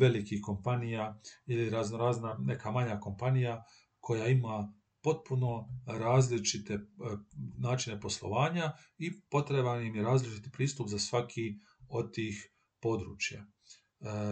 [0.00, 3.64] velikih kompanija ili raznorazna neka manja kompanija
[4.00, 4.72] koja ima
[5.06, 6.80] potpuno različite e,
[7.58, 11.54] načine poslovanja i potreban im je različiti pristup za svaki
[11.88, 13.46] od tih područja.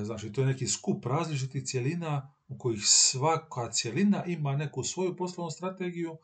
[0.05, 5.51] Znači, to je neki skup različitih cjelina u kojih svaka cjelina ima neku svoju poslovnu
[5.51, 6.17] strategiju, e,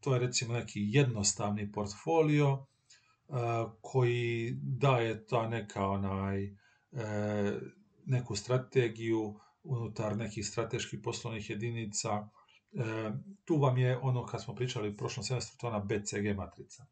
[0.00, 3.32] to je recimo neki jednostavni portfolio e,
[3.80, 6.54] koji daje ta neka onaj, e,
[8.06, 12.28] neku strategiju unutar nekih strateških poslovnih jedinica.
[13.44, 16.86] Tu vam je ono kad smo pričali u prošlom semestru, to ona BCG matrica.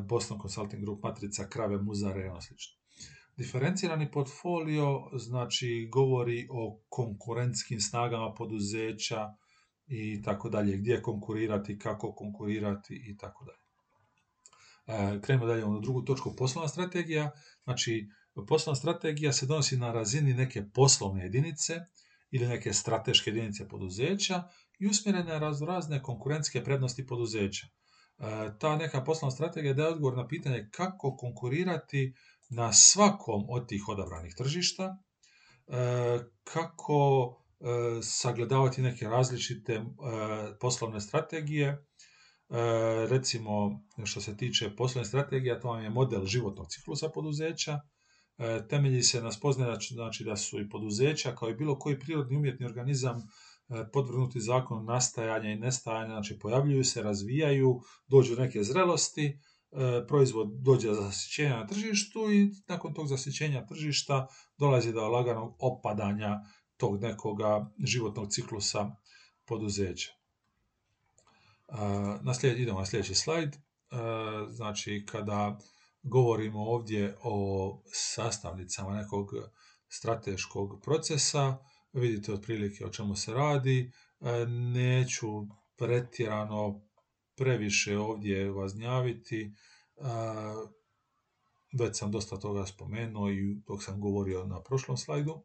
[0.00, 2.76] Boston Consulting Group matrica, krave, muzare i ono slično.
[3.36, 9.34] Diferencirani portfolio znači govori o konkurentskim snagama poduzeća
[9.86, 13.58] i tako dalje, gdje konkurirati, kako konkurirati i tako dalje.
[14.86, 17.30] E, krenemo dalje na drugu točku, poslovna strategija.
[17.64, 18.08] Znači,
[18.48, 21.80] poslovna strategija se donosi na razini neke poslovne jedinice
[22.30, 24.42] ili neke strateške jedinice poduzeća
[24.78, 27.66] i usmjerena je razne konkurentske prednosti poduzeća.
[27.66, 28.22] E,
[28.58, 32.14] ta neka poslovna strategija daje odgovor na pitanje kako konkurirati
[32.50, 34.96] na svakom od tih odabranih tržišta,
[35.66, 37.32] e, kako
[38.02, 39.84] sagledavati neke različite
[40.60, 41.86] poslovne strategije.
[43.08, 47.80] Recimo, što se tiče poslovne strategije, to vam je model životnog ciklusa poduzeća,
[48.68, 52.66] temelji se na spoznaju znači da su i poduzeća kao i bilo koji prirodni umjetni
[52.66, 53.28] organizam
[53.92, 59.38] podvrnuti zakon nastajanja i nestajanja, znači pojavljuju se, razvijaju, dođu neke zrelosti,
[59.72, 64.26] E, proizvod dođe do zasićenja na tržištu i nakon tog zasićenja tržišta
[64.58, 66.40] dolazi do laganog opadanja
[66.76, 68.90] tog nekoga životnog ciklusa
[69.44, 70.12] poduzeća.
[71.68, 71.74] E,
[72.22, 73.54] na idemo na sljedeći slajd.
[73.54, 73.58] E,
[74.48, 75.58] znači, kada
[76.06, 79.30] govorimo ovdje o sastavnicama nekog
[79.88, 81.56] strateškog procesa,
[81.92, 83.92] vidite otprilike o čemu se radi.
[84.48, 85.26] Neću
[85.76, 86.80] pretjerano
[87.36, 89.54] previše ovdje vaznjaviti.
[91.78, 95.42] Već sam dosta toga spomenuo i dok sam govorio na prošlom slajdu.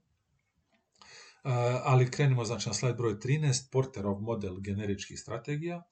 [1.83, 5.83] Ali krenimo znači na slajd broj 13, Porterov model generičkih strategija.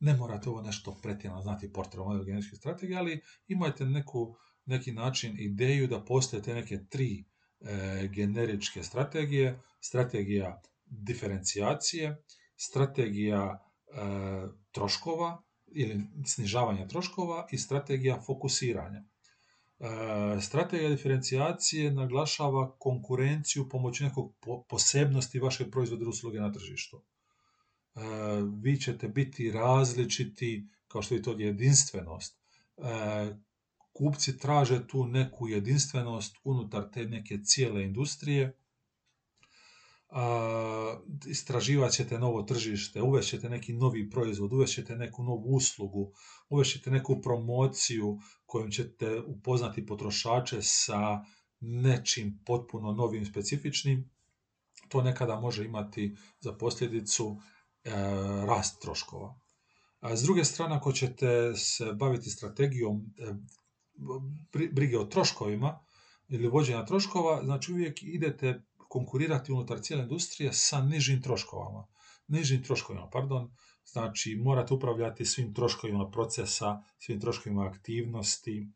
[0.00, 4.36] Ne morate ovo nešto pretjerano znati Porterov model generičkih strategija, ali imajte neku,
[4.66, 7.24] neki način ideju da postoje te neke tri
[7.60, 9.60] e, generičke strategije.
[9.80, 12.22] Strategija diferencijacije,
[12.56, 18.98] strategija E, troškova ili snižavanja troškova i strategija fokusiranja.
[18.98, 24.34] E, strategija diferencijacije naglašava konkurenciju pomoću nekog
[24.68, 27.02] posebnosti vaše proizvode usluge na tržištu.
[28.00, 28.02] E,
[28.62, 32.40] vi ćete biti različiti, kao što je to jedinstvenost.
[33.92, 38.60] Kupci traže tu neku jedinstvenost unutar te neke cijele industrije
[41.26, 46.12] istraživat ćete novo tržište, uvešćete neki novi proizvod, uvešćete neku novu uslugu,
[46.48, 51.24] uvešćete neku promociju kojom ćete upoznati potrošače sa
[51.60, 54.10] nečim potpuno novim, specifičnim.
[54.88, 57.40] To nekada može imati za posljedicu
[58.46, 59.40] rast troškova.
[60.02, 63.34] S druge strane, ako ćete se baviti strategijom e,
[64.72, 65.84] brige o troškovima
[66.28, 71.86] ili vođenja troškova, znači uvijek idete konkurirati unutar cijele industrije sa nižim troškovama.
[72.28, 73.50] Nižim troškovima, pardon,
[73.84, 78.68] znači morate upravljati svim troškovima procesa, svim troškovima aktivnosti,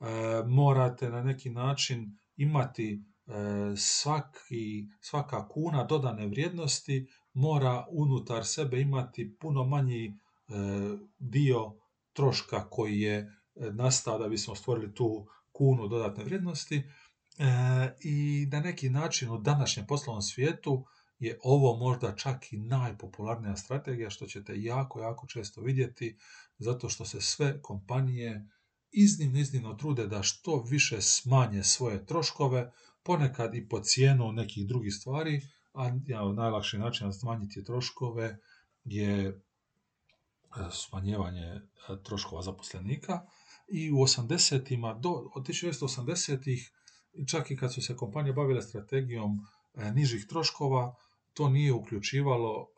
[0.00, 0.06] e,
[0.46, 2.92] morate na neki način imati
[3.26, 3.32] e,
[3.76, 10.12] svaki, svaka kuna dodane vrijednosti mora unutar sebe imati puno manji e,
[11.18, 11.74] dio
[12.12, 16.76] troška koji je nastao da bismo stvorili tu kunu dodatne vrijednosti.
[16.76, 16.84] E,
[18.00, 20.84] I na neki način u današnjem poslovnom svijetu
[21.18, 26.18] je ovo možda čak i najpopularnija strategija što ćete jako, jako često vidjeti
[26.58, 28.48] zato što se sve kompanije
[28.90, 34.94] iznimno, iznimno trude da što više smanje svoje troškove, ponekad i po cijenu nekih drugih
[34.94, 35.40] stvari,
[35.72, 38.38] a ja, najlakši način smanjiti troškove
[38.84, 39.34] je e,
[40.70, 41.60] smanjevanje e,
[42.04, 43.20] troškova zaposlenika
[43.68, 46.72] i u 80-ima do od 1980-ih
[47.26, 50.94] čak i kad su se kompanije bavile strategijom e, nižih troškova,
[51.32, 52.68] to nije uključivalo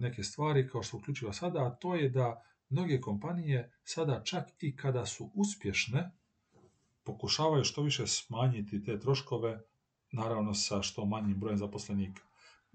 [0.00, 4.76] neke stvari kao što uključiva sada, a to je da mnoge kompanije sada čak i
[4.76, 6.10] kada su uspješne,
[7.04, 9.60] pokušavaju što više smanjiti te troškove,
[10.12, 12.22] naravno sa što manjim brojem zaposlenika.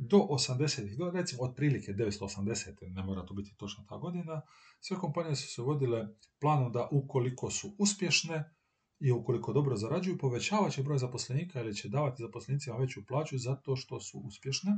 [0.02, 2.94] Do 80-ih, do recimo otprilike 980.
[2.96, 4.42] ne mora to biti točno ta godina,
[4.80, 6.08] sve kompanije su se vodile
[6.40, 8.56] planom da ukoliko su uspješne,
[9.00, 13.76] i ukoliko dobro zarađuju, povećavat će broj zaposlenika ili će davati zaposlenicima veću plaću zato
[13.76, 14.72] što su uspješne.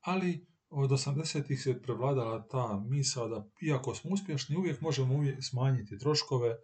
[0.00, 5.98] Ali od 80-ih se prevladala ta misao da iako smo uspješni, uvijek možemo uvijek smanjiti
[5.98, 6.56] troškove, e,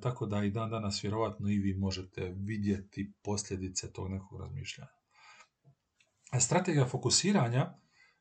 [0.00, 4.97] tako da i dan danas vjerovatno i vi možete vidjeti posljedice tog nekog razmišljanja.
[6.40, 7.74] Strategija fokusiranja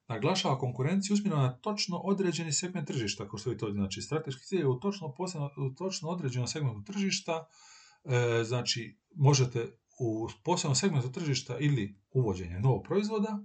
[0.08, 4.60] naglašava konkurenciju usmjereno na točno određeni segment tržišta, kao što vidite ovdje, znači strateški cilj
[4.60, 7.48] je u točno, posebno, u točno određenom segmentu tržišta,
[8.04, 13.40] e, znači možete u posebnom segmentu tržišta ili uvođenje novog proizvoda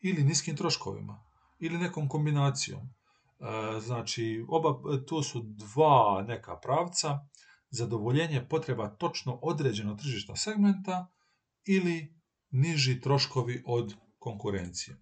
[0.00, 1.24] ili niskim troškovima
[1.58, 2.80] ili nekom kombinacijom.
[2.80, 7.18] E, znači, oba, tu su dva neka pravca,
[7.70, 11.06] zadovoljenje potreba točno određenog tržišta segmenta
[11.64, 12.19] ili
[12.50, 14.96] niži troškovi od konkurencije.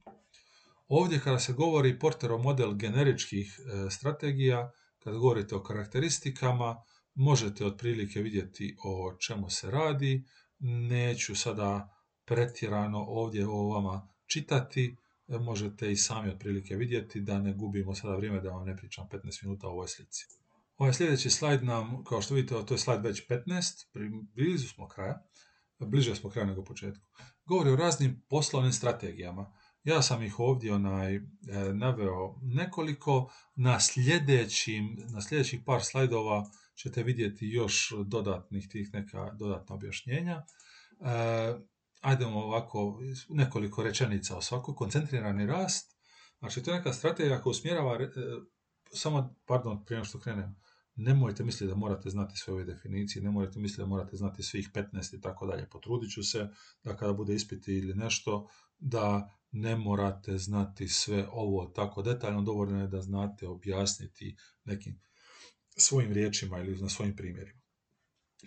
[0.88, 6.82] Ovdje kada se govori Porterov model generičkih e, strategija, kad govorite o karakteristikama,
[7.14, 10.24] možete otprilike vidjeti o čemu se radi.
[10.58, 11.94] Neću sada
[12.24, 14.96] pretjerano ovdje o vama čitati,
[15.28, 19.08] e, možete i sami otprilike vidjeti da ne gubimo sada vrijeme da vam ne pričam
[19.10, 20.26] 15 minuta o ovoj slici.
[20.76, 23.86] Ovaj sljedeći slajd nam, kao što vidite, to je slajd već 15,
[24.34, 25.24] blizu smo kraja,
[25.78, 27.06] bliže smo kraja nego početku.
[27.48, 29.52] Govori o raznim poslovnim strategijama.
[29.84, 31.20] Ja sam ih ovdje onaj, e,
[31.74, 39.74] naveo nekoliko, na sljedećim, na sljedećih par slajdova ćete vidjeti još dodatnih tih neka dodatna
[39.74, 40.36] objašnjenja.
[40.36, 40.44] E,
[42.00, 44.74] ajdemo ovako, nekoliko rečenica o svakoj.
[44.74, 45.96] Koncentrirani rast,
[46.38, 48.08] znači to je neka strategija koja usmjerava, e,
[48.92, 50.56] samo, pardon, prije što krenem,
[50.98, 54.70] nemojte misliti da morate znati sve ove definicije, ne morate misliti da morate znati svih
[54.74, 55.68] 15 i tako dalje.
[55.70, 56.48] Potrudit ću se
[56.84, 62.80] da kada bude ispiti ili nešto, da ne morate znati sve ovo tako detaljno, dovoljno
[62.80, 65.00] je da znate objasniti nekim
[65.76, 67.60] svojim riječima ili na svojim primjerima.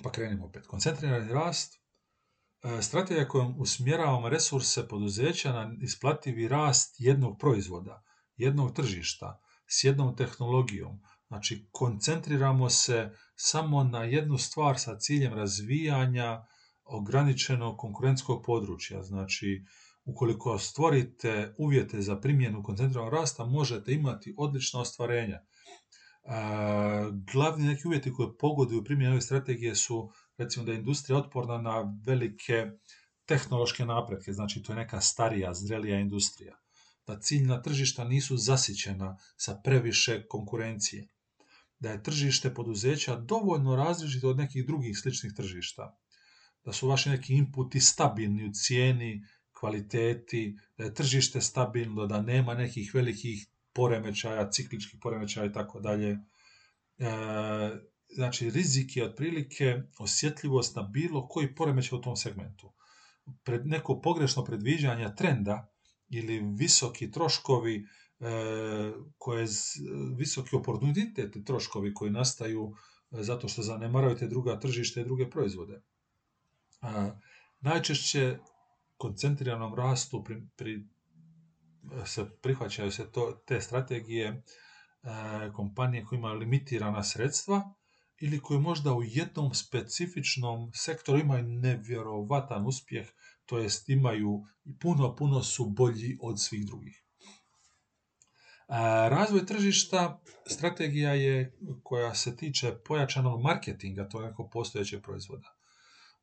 [0.04, 0.68] Pa krenimo opet.
[0.68, 1.82] Koncentrirani rast,
[2.64, 8.04] e, strategija kojom usmjeravamo resurse poduzeća na isplativi rast jednog proizvoda,
[8.36, 11.02] jednog tržišta, s jednom tehnologijom.
[11.32, 16.46] Znači, koncentriramo se samo na jednu stvar sa ciljem razvijanja
[16.84, 19.04] ograničenog konkurentskog područja.
[19.04, 19.64] Znači,
[20.06, 25.36] ukoliko stvorite uvjete za primjenu koncentriranog rasta, možete imati odlična ostvarenja.
[25.36, 25.44] E,
[27.34, 32.00] glavni neki uvjeti koji pogoduju primjenu ove strategije su recimo da je industrija otporna na
[32.06, 32.72] velike
[33.26, 36.58] tehnološke napretke, znači to je neka starija, zrelija industrija.
[37.08, 41.08] Da ciljna tržišta nisu zasićena sa previše konkurencije.
[41.82, 45.98] Da je tržište poduzeća dovoljno različito od nekih drugih sličnih tržišta.
[46.66, 52.54] Da su vaši neki inputi stabilni u cijeni, kvaliteti, da je tržište stabilno, da nema
[52.54, 56.10] nekih velikih poremećaja, cikličkih poremećaja i tako dalje.
[56.12, 56.18] E,
[58.10, 62.74] znači, rizik je otprilike osjetljivost na bilo koji poremećaj u tom segmentu.
[63.44, 65.74] Pred neko pogrešno predviđanje trenda
[66.10, 67.86] ili visoki troškovi
[69.18, 69.48] koje
[70.16, 72.74] visoki oportunitet troškovi koji nastaju
[73.12, 75.82] e, zato što zanemaravate druga tržišta i druge proizvode.
[77.62, 78.38] najčešće
[78.98, 80.88] koncentriranom rastu pri, pri,
[82.06, 84.42] se prihvaćaju se to, te strategije e,
[85.54, 87.74] kompanije koje imaju limitirana sredstva
[88.20, 93.08] ili koje možda u jednom specifičnom sektoru imaju nevjerovatan uspjeh,
[93.46, 94.46] to jest imaju
[94.80, 97.04] puno, puno su bolji od svih drugih.
[99.10, 105.56] Razvoj tržišta strategija je koja se tiče pojačanog marketinga, to je neko postojećeg proizvoda.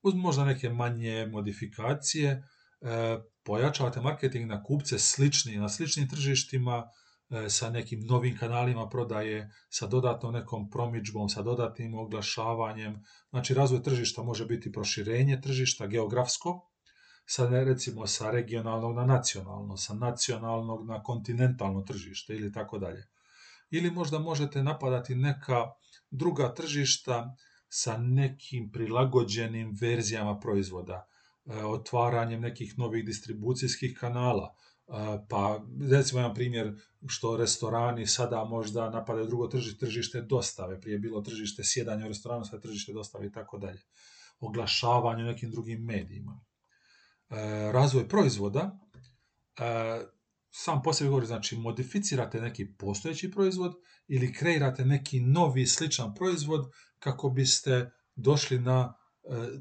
[0.03, 2.43] Uz možda neke manje modifikacije,
[2.81, 6.91] E, pojačavate marketing na kupce slični, na sličnim tržištima,
[7.31, 13.03] e, sa nekim novim kanalima prodaje, sa dodatnom nekom promičbom, sa dodatnim oglašavanjem.
[13.31, 16.71] Znači, razvoj tržišta može biti proširenje tržišta geografsko,
[17.29, 23.07] sa, recimo sa regionalnog na nacionalno, sa nacionalnog na kontinentalno tržište ili tako dalje.
[23.71, 25.65] Ili možda možete napadati neka
[26.11, 27.37] druga tržišta
[27.69, 31.09] sa nekim prilagođenim verzijama proizvoda
[31.49, 34.55] E, otvaranjem nekih novih distribucijskih kanala.
[34.89, 34.93] E,
[35.29, 36.75] pa recimo jedan primjer
[37.07, 40.81] što restorani sada možda napadaju drugo tržište, tržište dostave.
[40.81, 43.81] Prije je bilo tržište sjedanja u restoranu, sad tržište dostave i tako dalje.
[44.41, 46.41] Oglašavanje u nekim drugim medijima.
[47.31, 48.79] E, razvoj proizvoda
[50.51, 53.75] sam po sebi govori, znači modificirate neki postojeći proizvod
[54.07, 58.95] ili kreirate neki novi sličan proizvod kako biste došli na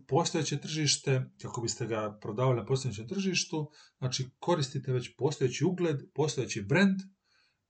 [0.08, 6.62] postojeće tržište, kako biste ga prodavali na postojećem tržištu, znači koristite već postojeći ugled, postojeći
[6.62, 7.00] brand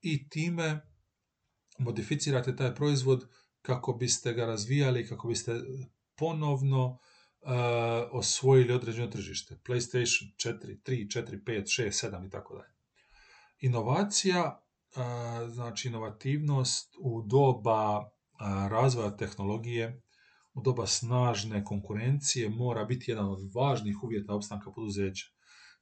[0.01, 0.81] i time
[1.79, 3.29] modificirate taj proizvod
[3.61, 5.61] kako biste ga razvijali, kako biste
[6.15, 6.99] ponovno
[8.11, 9.55] osvojili određeno tržište.
[9.67, 12.73] PlayStation 4, 3, 4, 5, 6, 7 i tako dalje.
[13.59, 14.61] Inovacija,
[15.47, 18.09] znači inovativnost u doba
[18.69, 20.01] razvoja tehnologije,
[20.53, 25.25] u doba snažne konkurencije mora biti jedan od važnih uvjeta opstanka poduzeća.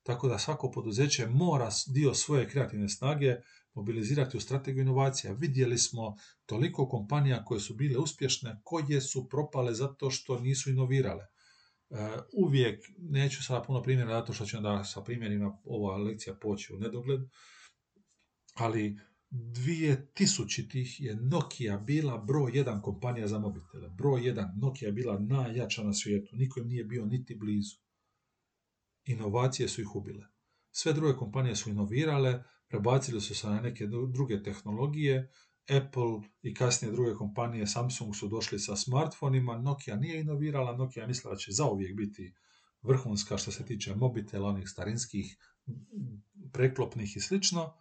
[0.04, 3.36] Tako da svako poduzeće mora dio svoje kreativne snage
[3.74, 5.34] mobilizirati u strategiju inovacija.
[5.34, 11.28] Vidjeli smo toliko kompanija koje su bile uspješne, koje su propale zato što nisu inovirale.
[11.90, 11.96] E,
[12.34, 16.78] uvijek, neću sada puno primjera, zato što ću onda sa primjerima ova lekcija poći u
[16.78, 17.22] nedogled,
[18.54, 23.90] ali dvije tisućitih je Nokia bila broj jedan kompanija za mobitele.
[23.90, 24.60] Broj jedan.
[24.62, 26.36] Nokia je bila najjača na svijetu.
[26.36, 27.76] Niko im nije bio niti blizu.
[29.06, 30.26] Inovacije su ih ubile.
[30.72, 35.32] Sve druge kompanije su inovirale, prebacili su se na neke druge tehnologije.
[35.70, 39.58] Apple i kasnije druge kompanije, Samsung su došli sa smartfonima.
[39.58, 40.78] Nokia nije inovirala.
[40.78, 42.34] Nokia je mislila da će zauvijek biti
[42.82, 45.38] vrhunska što se tiče mobitela, onih starinskih,
[46.52, 47.74] preklopnih i slično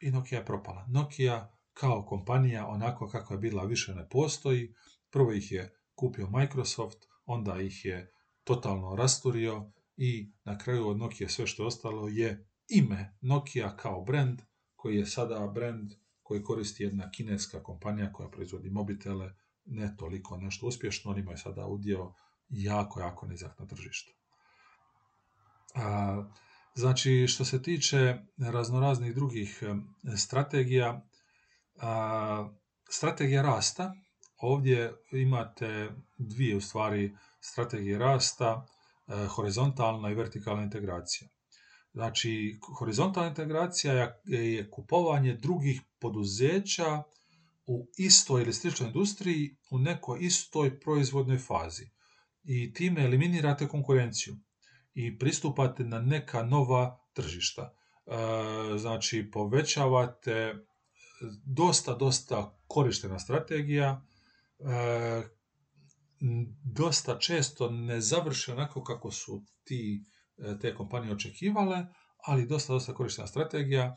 [0.00, 0.86] i Nokia je propala.
[0.88, 4.74] Nokia kao kompanija, onako kako je bila, više ne postoji.
[5.10, 8.12] Prvo ih je kupio Microsoft, onda ih je
[8.44, 14.04] totalno rasturio i na kraju od Nokia sve što je ostalo je ime Nokia kao
[14.04, 14.42] brand
[14.76, 15.92] koji je sada brand
[16.30, 19.32] koji koristi jedna kineska kompanija koja proizvodi mobitele,
[19.64, 22.12] ne toliko nešto uspješno, oni imaju sada udio
[22.48, 24.12] jako, jako nizak na tržištu.
[26.74, 29.62] Znači, što se tiče raznoraznih drugih
[30.16, 31.02] strategija,
[31.80, 32.48] a,
[32.90, 33.92] strategija rasta,
[34.36, 38.66] ovdje imate dvije u stvari strategije rasta,
[39.08, 41.28] e, horizontalna i vertikalna integracija.
[41.92, 47.02] Znači, horizontalna integracija je kupovanje drugih poduzeća
[47.66, 51.86] u istoj ili sličnoj industriji u nekoj istoj proizvodnoj fazi.
[52.42, 54.36] I time eliminirate konkurenciju
[54.94, 57.74] i pristupate na neka nova tržišta.
[58.06, 60.54] E, znači, povećavate
[61.44, 64.06] dosta, dosta korištena strategija,
[64.58, 65.22] e,
[66.64, 70.04] dosta često ne završe onako kako su ti,
[70.38, 71.86] e, te kompanije očekivale,
[72.26, 73.94] ali dosta, dosta korištena strategija.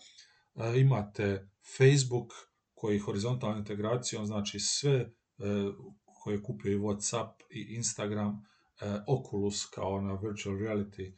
[0.55, 2.33] E, imate Facebook
[2.73, 5.11] koji horizontalnom integracijom, znači sve
[6.23, 8.45] koje kupio i Whatsapp i Instagram,
[9.07, 11.13] Oculus kao na virtual reality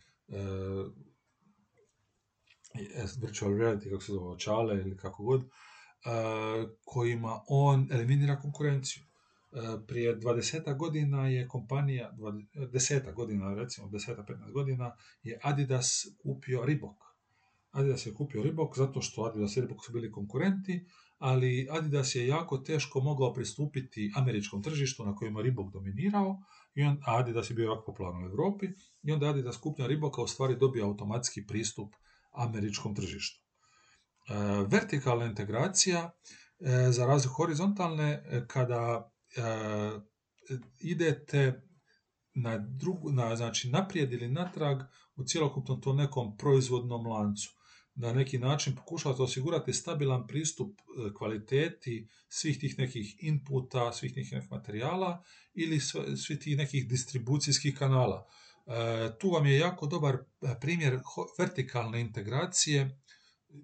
[3.21, 5.49] virtual reality, kako se zove, očale ili kako god,
[6.83, 9.03] kojima on eliminira konkurenciju.
[9.87, 17.04] Prije 20 godina je kompanija, 10 godina, recimo 10-15 godina, je Adidas kupio Reebok.
[17.75, 20.85] Adidas je kupio Reebok zato što Adidas i Reebok su bili konkurenti,
[21.17, 26.37] ali Adidas je jako teško mogao pristupiti američkom tržištu na kojem je Reebok dominirao,
[26.75, 28.67] i on, a Adidas je bio jako popularan u Europi,
[29.03, 31.93] i onda Adidas kupnja Reeboka u stvari dobio automatski pristup
[32.31, 33.41] američkom tržištu.
[34.29, 34.33] E,
[34.67, 36.11] vertikalna integracija,
[36.59, 39.11] e, za razliku horizontalne, e, kada
[40.79, 41.61] idete
[42.33, 44.81] na, drugu, na znači naprijed ili natrag
[45.15, 47.54] u cjelokupnom tom nekom proizvodnom lancu.
[47.95, 50.81] Na neki način pokušavate osigurati stabilan pristup
[51.17, 55.23] kvaliteti svih tih nekih inputa, svih tih nekih materijala
[55.53, 55.79] ili
[56.25, 58.27] svih tih nekih distribucijskih kanala.
[59.19, 60.17] tu vam je jako dobar
[60.61, 60.99] primjer
[61.39, 63.01] vertikalne integracije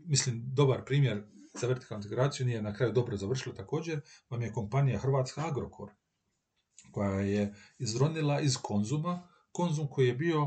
[0.06, 1.24] mislim, dobar primjer
[1.54, 5.90] za vertikalnu integraciju nije na kraju dobro završilo također, vam je kompanija Hrvatska Agrokor,
[6.92, 10.42] koja je izronila iz Konzuma, Konzum koji je bio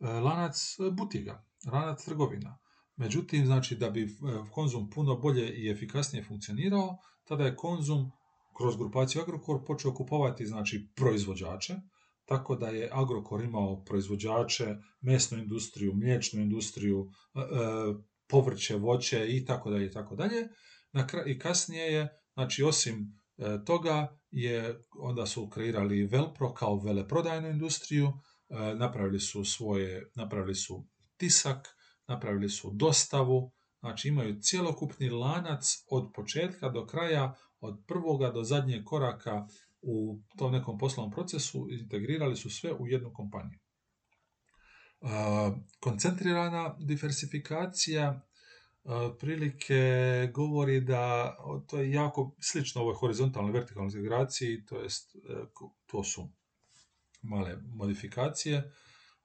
[0.00, 2.58] e, lanac butiga, lanac trgovina.
[3.02, 4.06] Međutim, znači da bi e,
[4.50, 6.98] Konzum puno bolje i efikasnije funkcionirao,
[7.28, 8.10] tada je Konzum
[8.56, 11.74] kroz grupaciju Agrokor počeo kupovati znači proizvođače,
[12.24, 17.38] tako da je Agrokor imao proizvođače, mesnu industriju, mliječnu industriju, e,
[18.28, 20.48] povrće, voće i tako dalje i tako dalje.
[21.26, 22.96] I kasnije je, znači osim
[23.38, 30.54] e, toga je, onda su kreirali Velpro kao veleprodajnu industriju, e, napravili su svoje, napravili
[30.54, 30.86] su
[31.16, 31.68] tisak,
[32.06, 38.84] napravili su dostavu, znači imaju cjelokupni lanac od početka do kraja, od prvoga do zadnjeg
[38.84, 39.46] koraka
[39.82, 43.58] u tom nekom poslovnom procesu, integrirali su sve u jednu kompaniju.
[45.80, 48.20] Koncentrirana diversifikacija
[49.20, 49.82] prilike
[50.34, 51.36] govori da
[51.66, 55.18] to je jako slično ovoj horizontalnoj vertikalnoj integraciji, to jest e,
[55.86, 56.28] to su
[57.22, 58.72] male modifikacije.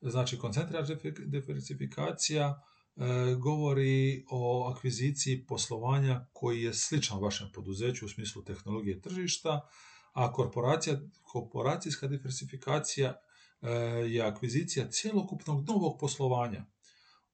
[0.02, 0.88] Znači, koncentrirana
[1.26, 2.62] diversifikacija
[2.96, 9.70] e, govori o akviziciji poslovanja koji je sličan vašem poduzeću u smislu tehnologije tržišta,
[10.14, 13.14] a korporacija, korporacijska diversifikacija
[13.62, 13.70] E,
[14.08, 16.66] je akvizicija cjelokupnog novog poslovanja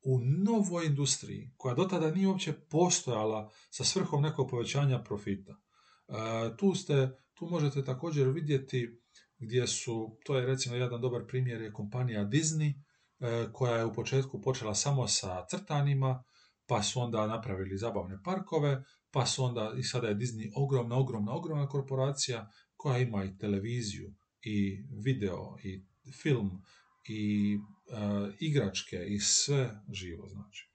[0.04, 5.52] u novoj industriji koja do tada nije uopće postojala sa svrhom nekog povećanja profita.
[5.52, 6.14] E,
[6.58, 9.03] tu, ste, tu možete također vidjeti
[9.44, 12.74] gdje su, to je recimo jedan dobar primjer je kompanija Disney
[13.20, 16.24] e, koja je u početku počela samo sa crtanima,
[16.68, 21.34] pa su onda napravili zabavne parkove, pa su onda, i sada je Disney ogromna, ogromna,
[21.34, 25.86] ogromna korporacija koja ima i televiziju, i video, i
[26.22, 26.62] film
[27.08, 30.72] i uh, igračke i sve živo znači.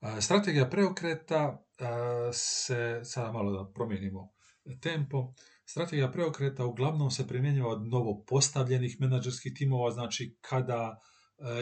[0.00, 1.86] Uh, strategija preokreta uh,
[2.32, 4.32] se, sada malo da promijenimo
[4.80, 5.34] tempo,
[5.70, 11.00] strategija preokreta uglavnom se primjenjava od novo postavljenih menadžerskih timova, znači kada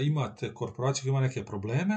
[0.02, 1.94] imate korporaciju koja ima neke probleme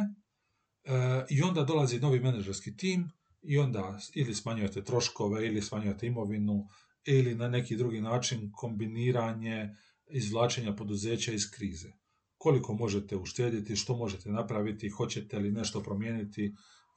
[1.29, 3.09] i onda dolazi novi menadžerski tim
[3.41, 6.67] i onda ili smanjujete troškove ili smanjujete imovinu
[7.05, 9.75] ili na neki drugi način kombiniranje
[10.11, 11.91] izvlačenja poduzeća iz krize.
[12.37, 16.55] Koliko možete uštedjeti, što možete napraviti, hoćete li nešto promijeniti,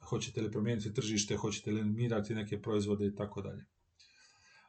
[0.09, 3.65] hoćete li promijeniti tržište, hoćete li eliminirati neke proizvode i tako dalje.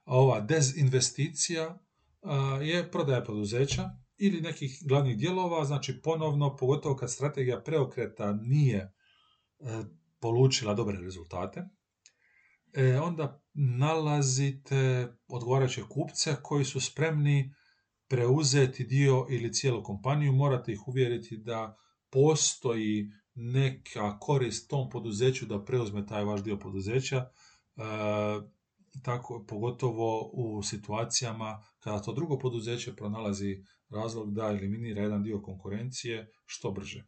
[0.05, 1.79] Ova dezinvesticija
[2.63, 8.93] je prodaja poduzeća, ili nekih glavnih dijelova, znači ponovno, pogotovo kad strategija preokreta nije e,
[10.21, 11.65] polučila dobre rezultate,
[12.73, 17.55] e, onda nalazite odgovarajuće kupce koji su spremni
[18.09, 21.77] preuzeti dio ili cijelu kompaniju, morate ih uvjeriti da
[22.11, 27.83] postoji neka korist tom poduzeću da preuzme taj vaš dio poduzeća, e,
[29.03, 36.31] tako, pogotovo u situacijama kada to drugo poduzeće pronalazi razlog da eliminira jedan dio konkurencije
[36.47, 37.05] što brže.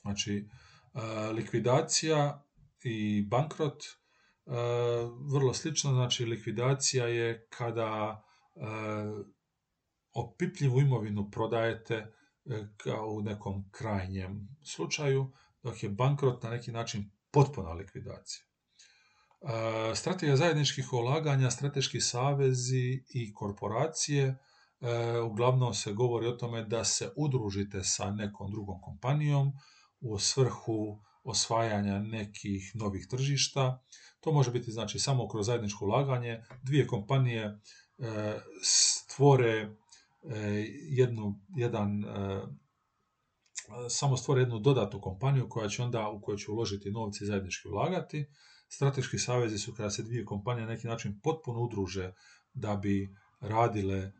[0.00, 0.48] Znači,
[0.94, 1.00] e,
[1.32, 2.44] likvidacija
[2.84, 3.90] i bankrot e,
[5.32, 8.24] vrlo slično, znači likvidacija je kada
[10.12, 12.12] opipljivu imovinu prodajete
[12.76, 15.32] kao u nekom krajnjem slučaju,
[15.62, 18.47] dok je bankrot na neki način potpuna likvidacija.
[19.40, 24.38] E, strategija zajedničkih ulaganja, strateški savezi i korporacije e,
[25.20, 29.52] uglavnom se govori o tome da se udružite sa nekom drugom kompanijom
[30.00, 33.82] u svrhu osvajanja nekih novih tržišta.
[34.20, 36.42] To može biti znači samo kroz zajedničko ulaganje.
[36.62, 39.70] Dvije kompanije e, stvore
[40.88, 42.04] jednu, jedan
[43.88, 47.68] samo stvore jednu dodatnu kompaniju koja će onda u kojoj će uložiti novce i zajednički
[47.68, 48.26] ulagati.
[48.68, 52.12] Strateški savezi su kada se dvije kompanije na neki način potpuno udruže
[52.54, 53.08] da bi
[53.40, 54.12] radile e,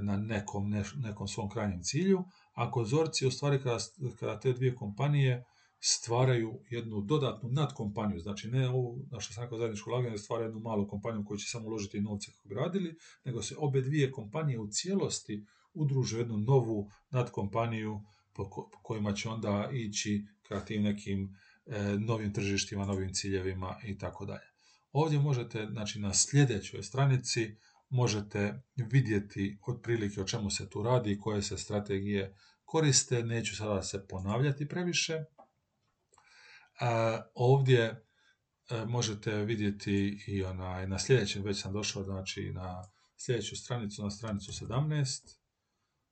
[0.00, 3.78] na nekom, nekom svom krajnjem cilju, a konzorci u stvari kada,
[4.20, 5.44] kada te dvije kompanije
[5.84, 10.88] stvaraju jednu dodatnu nadkompaniju, znači ne ovu, na što sam rekao zajedničko stvaraju jednu malu
[10.88, 14.68] kompaniju koju će samo uložiti novce kako bi radili, nego se obe dvije kompanije u
[14.68, 18.00] cijelosti udruže jednu novu nadkompaniju
[18.34, 18.50] po,
[18.82, 21.36] kojima će onda ići ka nekim
[21.98, 24.52] novim tržištima, novim ciljevima i tako dalje.
[24.92, 27.56] Ovdje možete, znači na sljedećoj stranici,
[27.88, 34.06] možete vidjeti otprilike o čemu se tu radi, koje se strategije koriste, neću sada se
[34.08, 35.12] ponavljati previše.
[35.14, 35.24] E,
[37.34, 38.04] ovdje e,
[38.86, 42.84] možete vidjeti i onaj, na sljedećem, već sam došao znači na
[43.16, 45.36] sljedeću stranicu, na stranicu 17,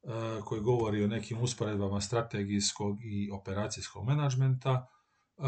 [0.02, 4.86] E, koji govori o nekim usporedbama strategijskog i operacijskog menadžmenta.
[5.40, 5.44] E,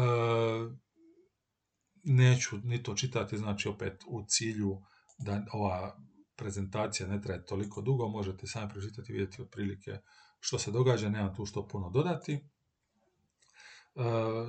[2.03, 4.81] neću ni to čitati, znači opet u cilju
[5.17, 5.97] da ova
[6.35, 9.97] prezentacija ne traje toliko dugo, možete sami pročitati i vidjeti otprilike
[10.39, 12.33] što se događa, nemam tu što puno dodati.
[12.33, 12.41] E,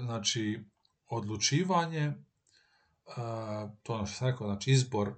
[0.04, 0.64] znači,
[1.06, 2.12] odlučivanje,
[3.82, 5.14] to ono što sam rekao, znači izbor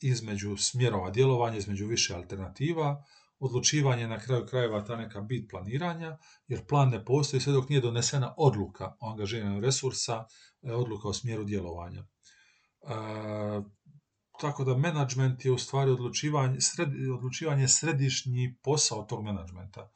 [0.00, 3.04] između smjerova djelovanja, između više alternativa,
[3.38, 7.80] odlučivanje na kraju krajeva ta neka bit planiranja, jer plan ne postoji sve dok nije
[7.80, 10.24] donesena odluka o angažiranju resursa,
[10.62, 12.00] e, odluka o smjeru djelovanja.
[12.00, 12.06] E,
[14.40, 16.58] tako da menadžment je u stvari odlučivanje,
[17.14, 19.90] odlučivanje središnji posao tog menadžmenta.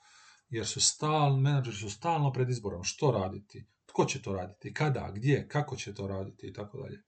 [0.49, 5.11] Jer su stalno, menadžeri su stalno pred izborom što raditi, tko će to raditi, kada,
[5.15, 7.03] gdje, kako će to raditi i tako dalje.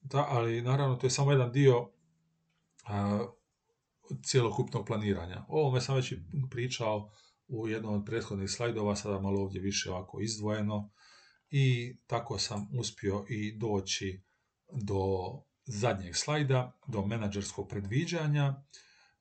[0.00, 1.90] Da, ali naravno to je samo jedan dio
[4.24, 5.44] cjelokupnog planiranja.
[5.48, 6.14] O ovome sam već
[6.50, 7.10] pričao
[7.48, 10.90] u jednom od prethodnih slajdova, sada malo ovdje više ovako izdvojeno
[11.50, 14.22] i tako sam uspio i doći
[14.72, 15.02] do
[15.64, 18.62] zadnjeg slajda, do menadžerskog predviđanja.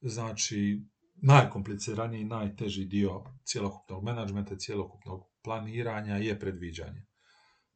[0.02, 0.82] Znači,
[1.16, 7.06] najkompliciraniji i najteži dio cjelokupnog menadžmenta, cjelokupnog planiranja je predviđanje.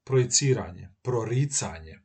[0.04, 2.00] Projiciranje, proricanje,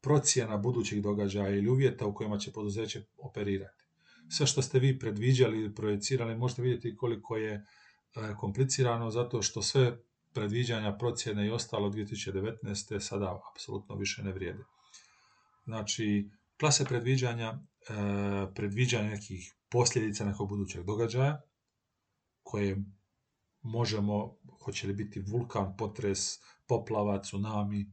[0.00, 3.81] procjena budućih događaja ili uvjeta u kojima će poduzeće operirati
[4.28, 7.64] sve što ste vi predviđali i projecirali, možete vidjeti koliko je e,
[8.38, 9.98] komplicirano, zato što sve
[10.32, 13.00] predviđanja, procjene i ostalo 2019.
[13.00, 14.64] sada apsolutno više ne vrijede.
[15.64, 21.42] Znači, klase predviđanja, e, predviđanja nekih posljedica nekog budućeg događaja,
[22.42, 22.84] koje
[23.62, 26.18] možemo, hoće li biti vulkan, potres,
[26.66, 27.92] poplava, tsunami,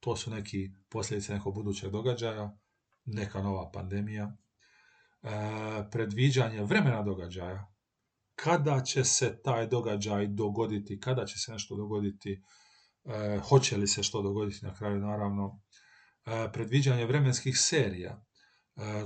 [0.00, 2.58] to su neki posljedice nekog budućeg događaja,
[3.04, 4.36] neka nova pandemija,
[5.90, 7.74] predviđanje vremena događaja,
[8.34, 12.42] kada će se taj događaj dogoditi, kada će se nešto dogoditi,
[13.04, 15.60] e, hoće li se što dogoditi na kraju naravno,
[16.26, 18.24] e, predviđanje vremenskih serija,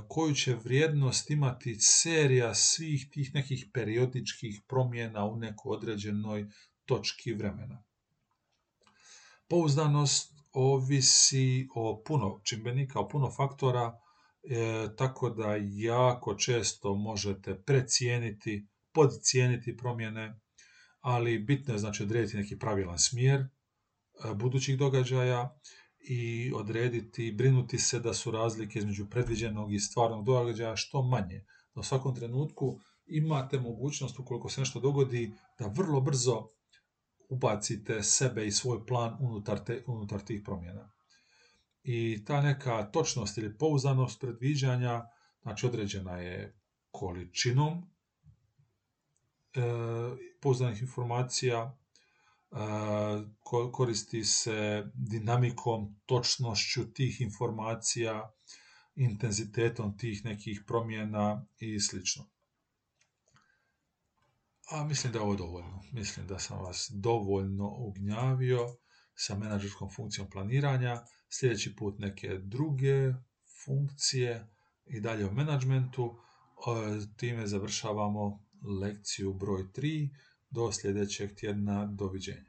[0.08, 6.46] koju će vrijednost imati serija svih tih nekih periodičkih promjena u nekoj određenoj
[6.84, 7.84] točki vremena.
[9.48, 13.98] Pouzdanost ovisi o puno čimbenika, o puno faktora,
[14.42, 20.40] e, tako da jako često možete precijeniti, podcijeniti promjene,
[21.00, 23.48] ali bitno je znači odrediti neki pravilan smjer e,
[24.34, 25.58] budućih događaja
[26.00, 31.44] i odrediti, brinuti se da su razlike između predviđenog i stvarnog događaja što manje.
[31.74, 36.46] Da u svakom trenutku imate mogućnost, ukoliko se nešto dogodi, da vrlo brzo
[37.28, 40.90] ubacite sebe i svoj plan unutar, te, unutar tih promjena.
[41.90, 45.04] I ta neka točnost ili pouzdanost predviđanja,
[45.42, 46.60] znači određena je
[46.90, 49.60] količinom e,
[50.40, 51.78] pouzdanih informacija,
[53.72, 58.34] koristi se dinamikom, točnošću tih informacija,
[58.94, 61.98] intenzitetom tih nekih promjena i sl.
[64.70, 65.82] A mislim da je ovo dovoljno.
[65.92, 68.76] Mislim da sam vas dovoljno ugnjavio
[69.18, 71.02] sa menadžerskom funkcijom planiranja.
[71.30, 73.12] Sljedeći put neke druge
[73.64, 74.46] funkcije
[74.86, 76.18] i dalje o menadžmentu.
[77.16, 78.44] Time završavamo
[78.80, 80.08] lekciju broj 3
[80.50, 81.86] do sljedećeg tjedna.
[81.86, 82.47] Doviđenja.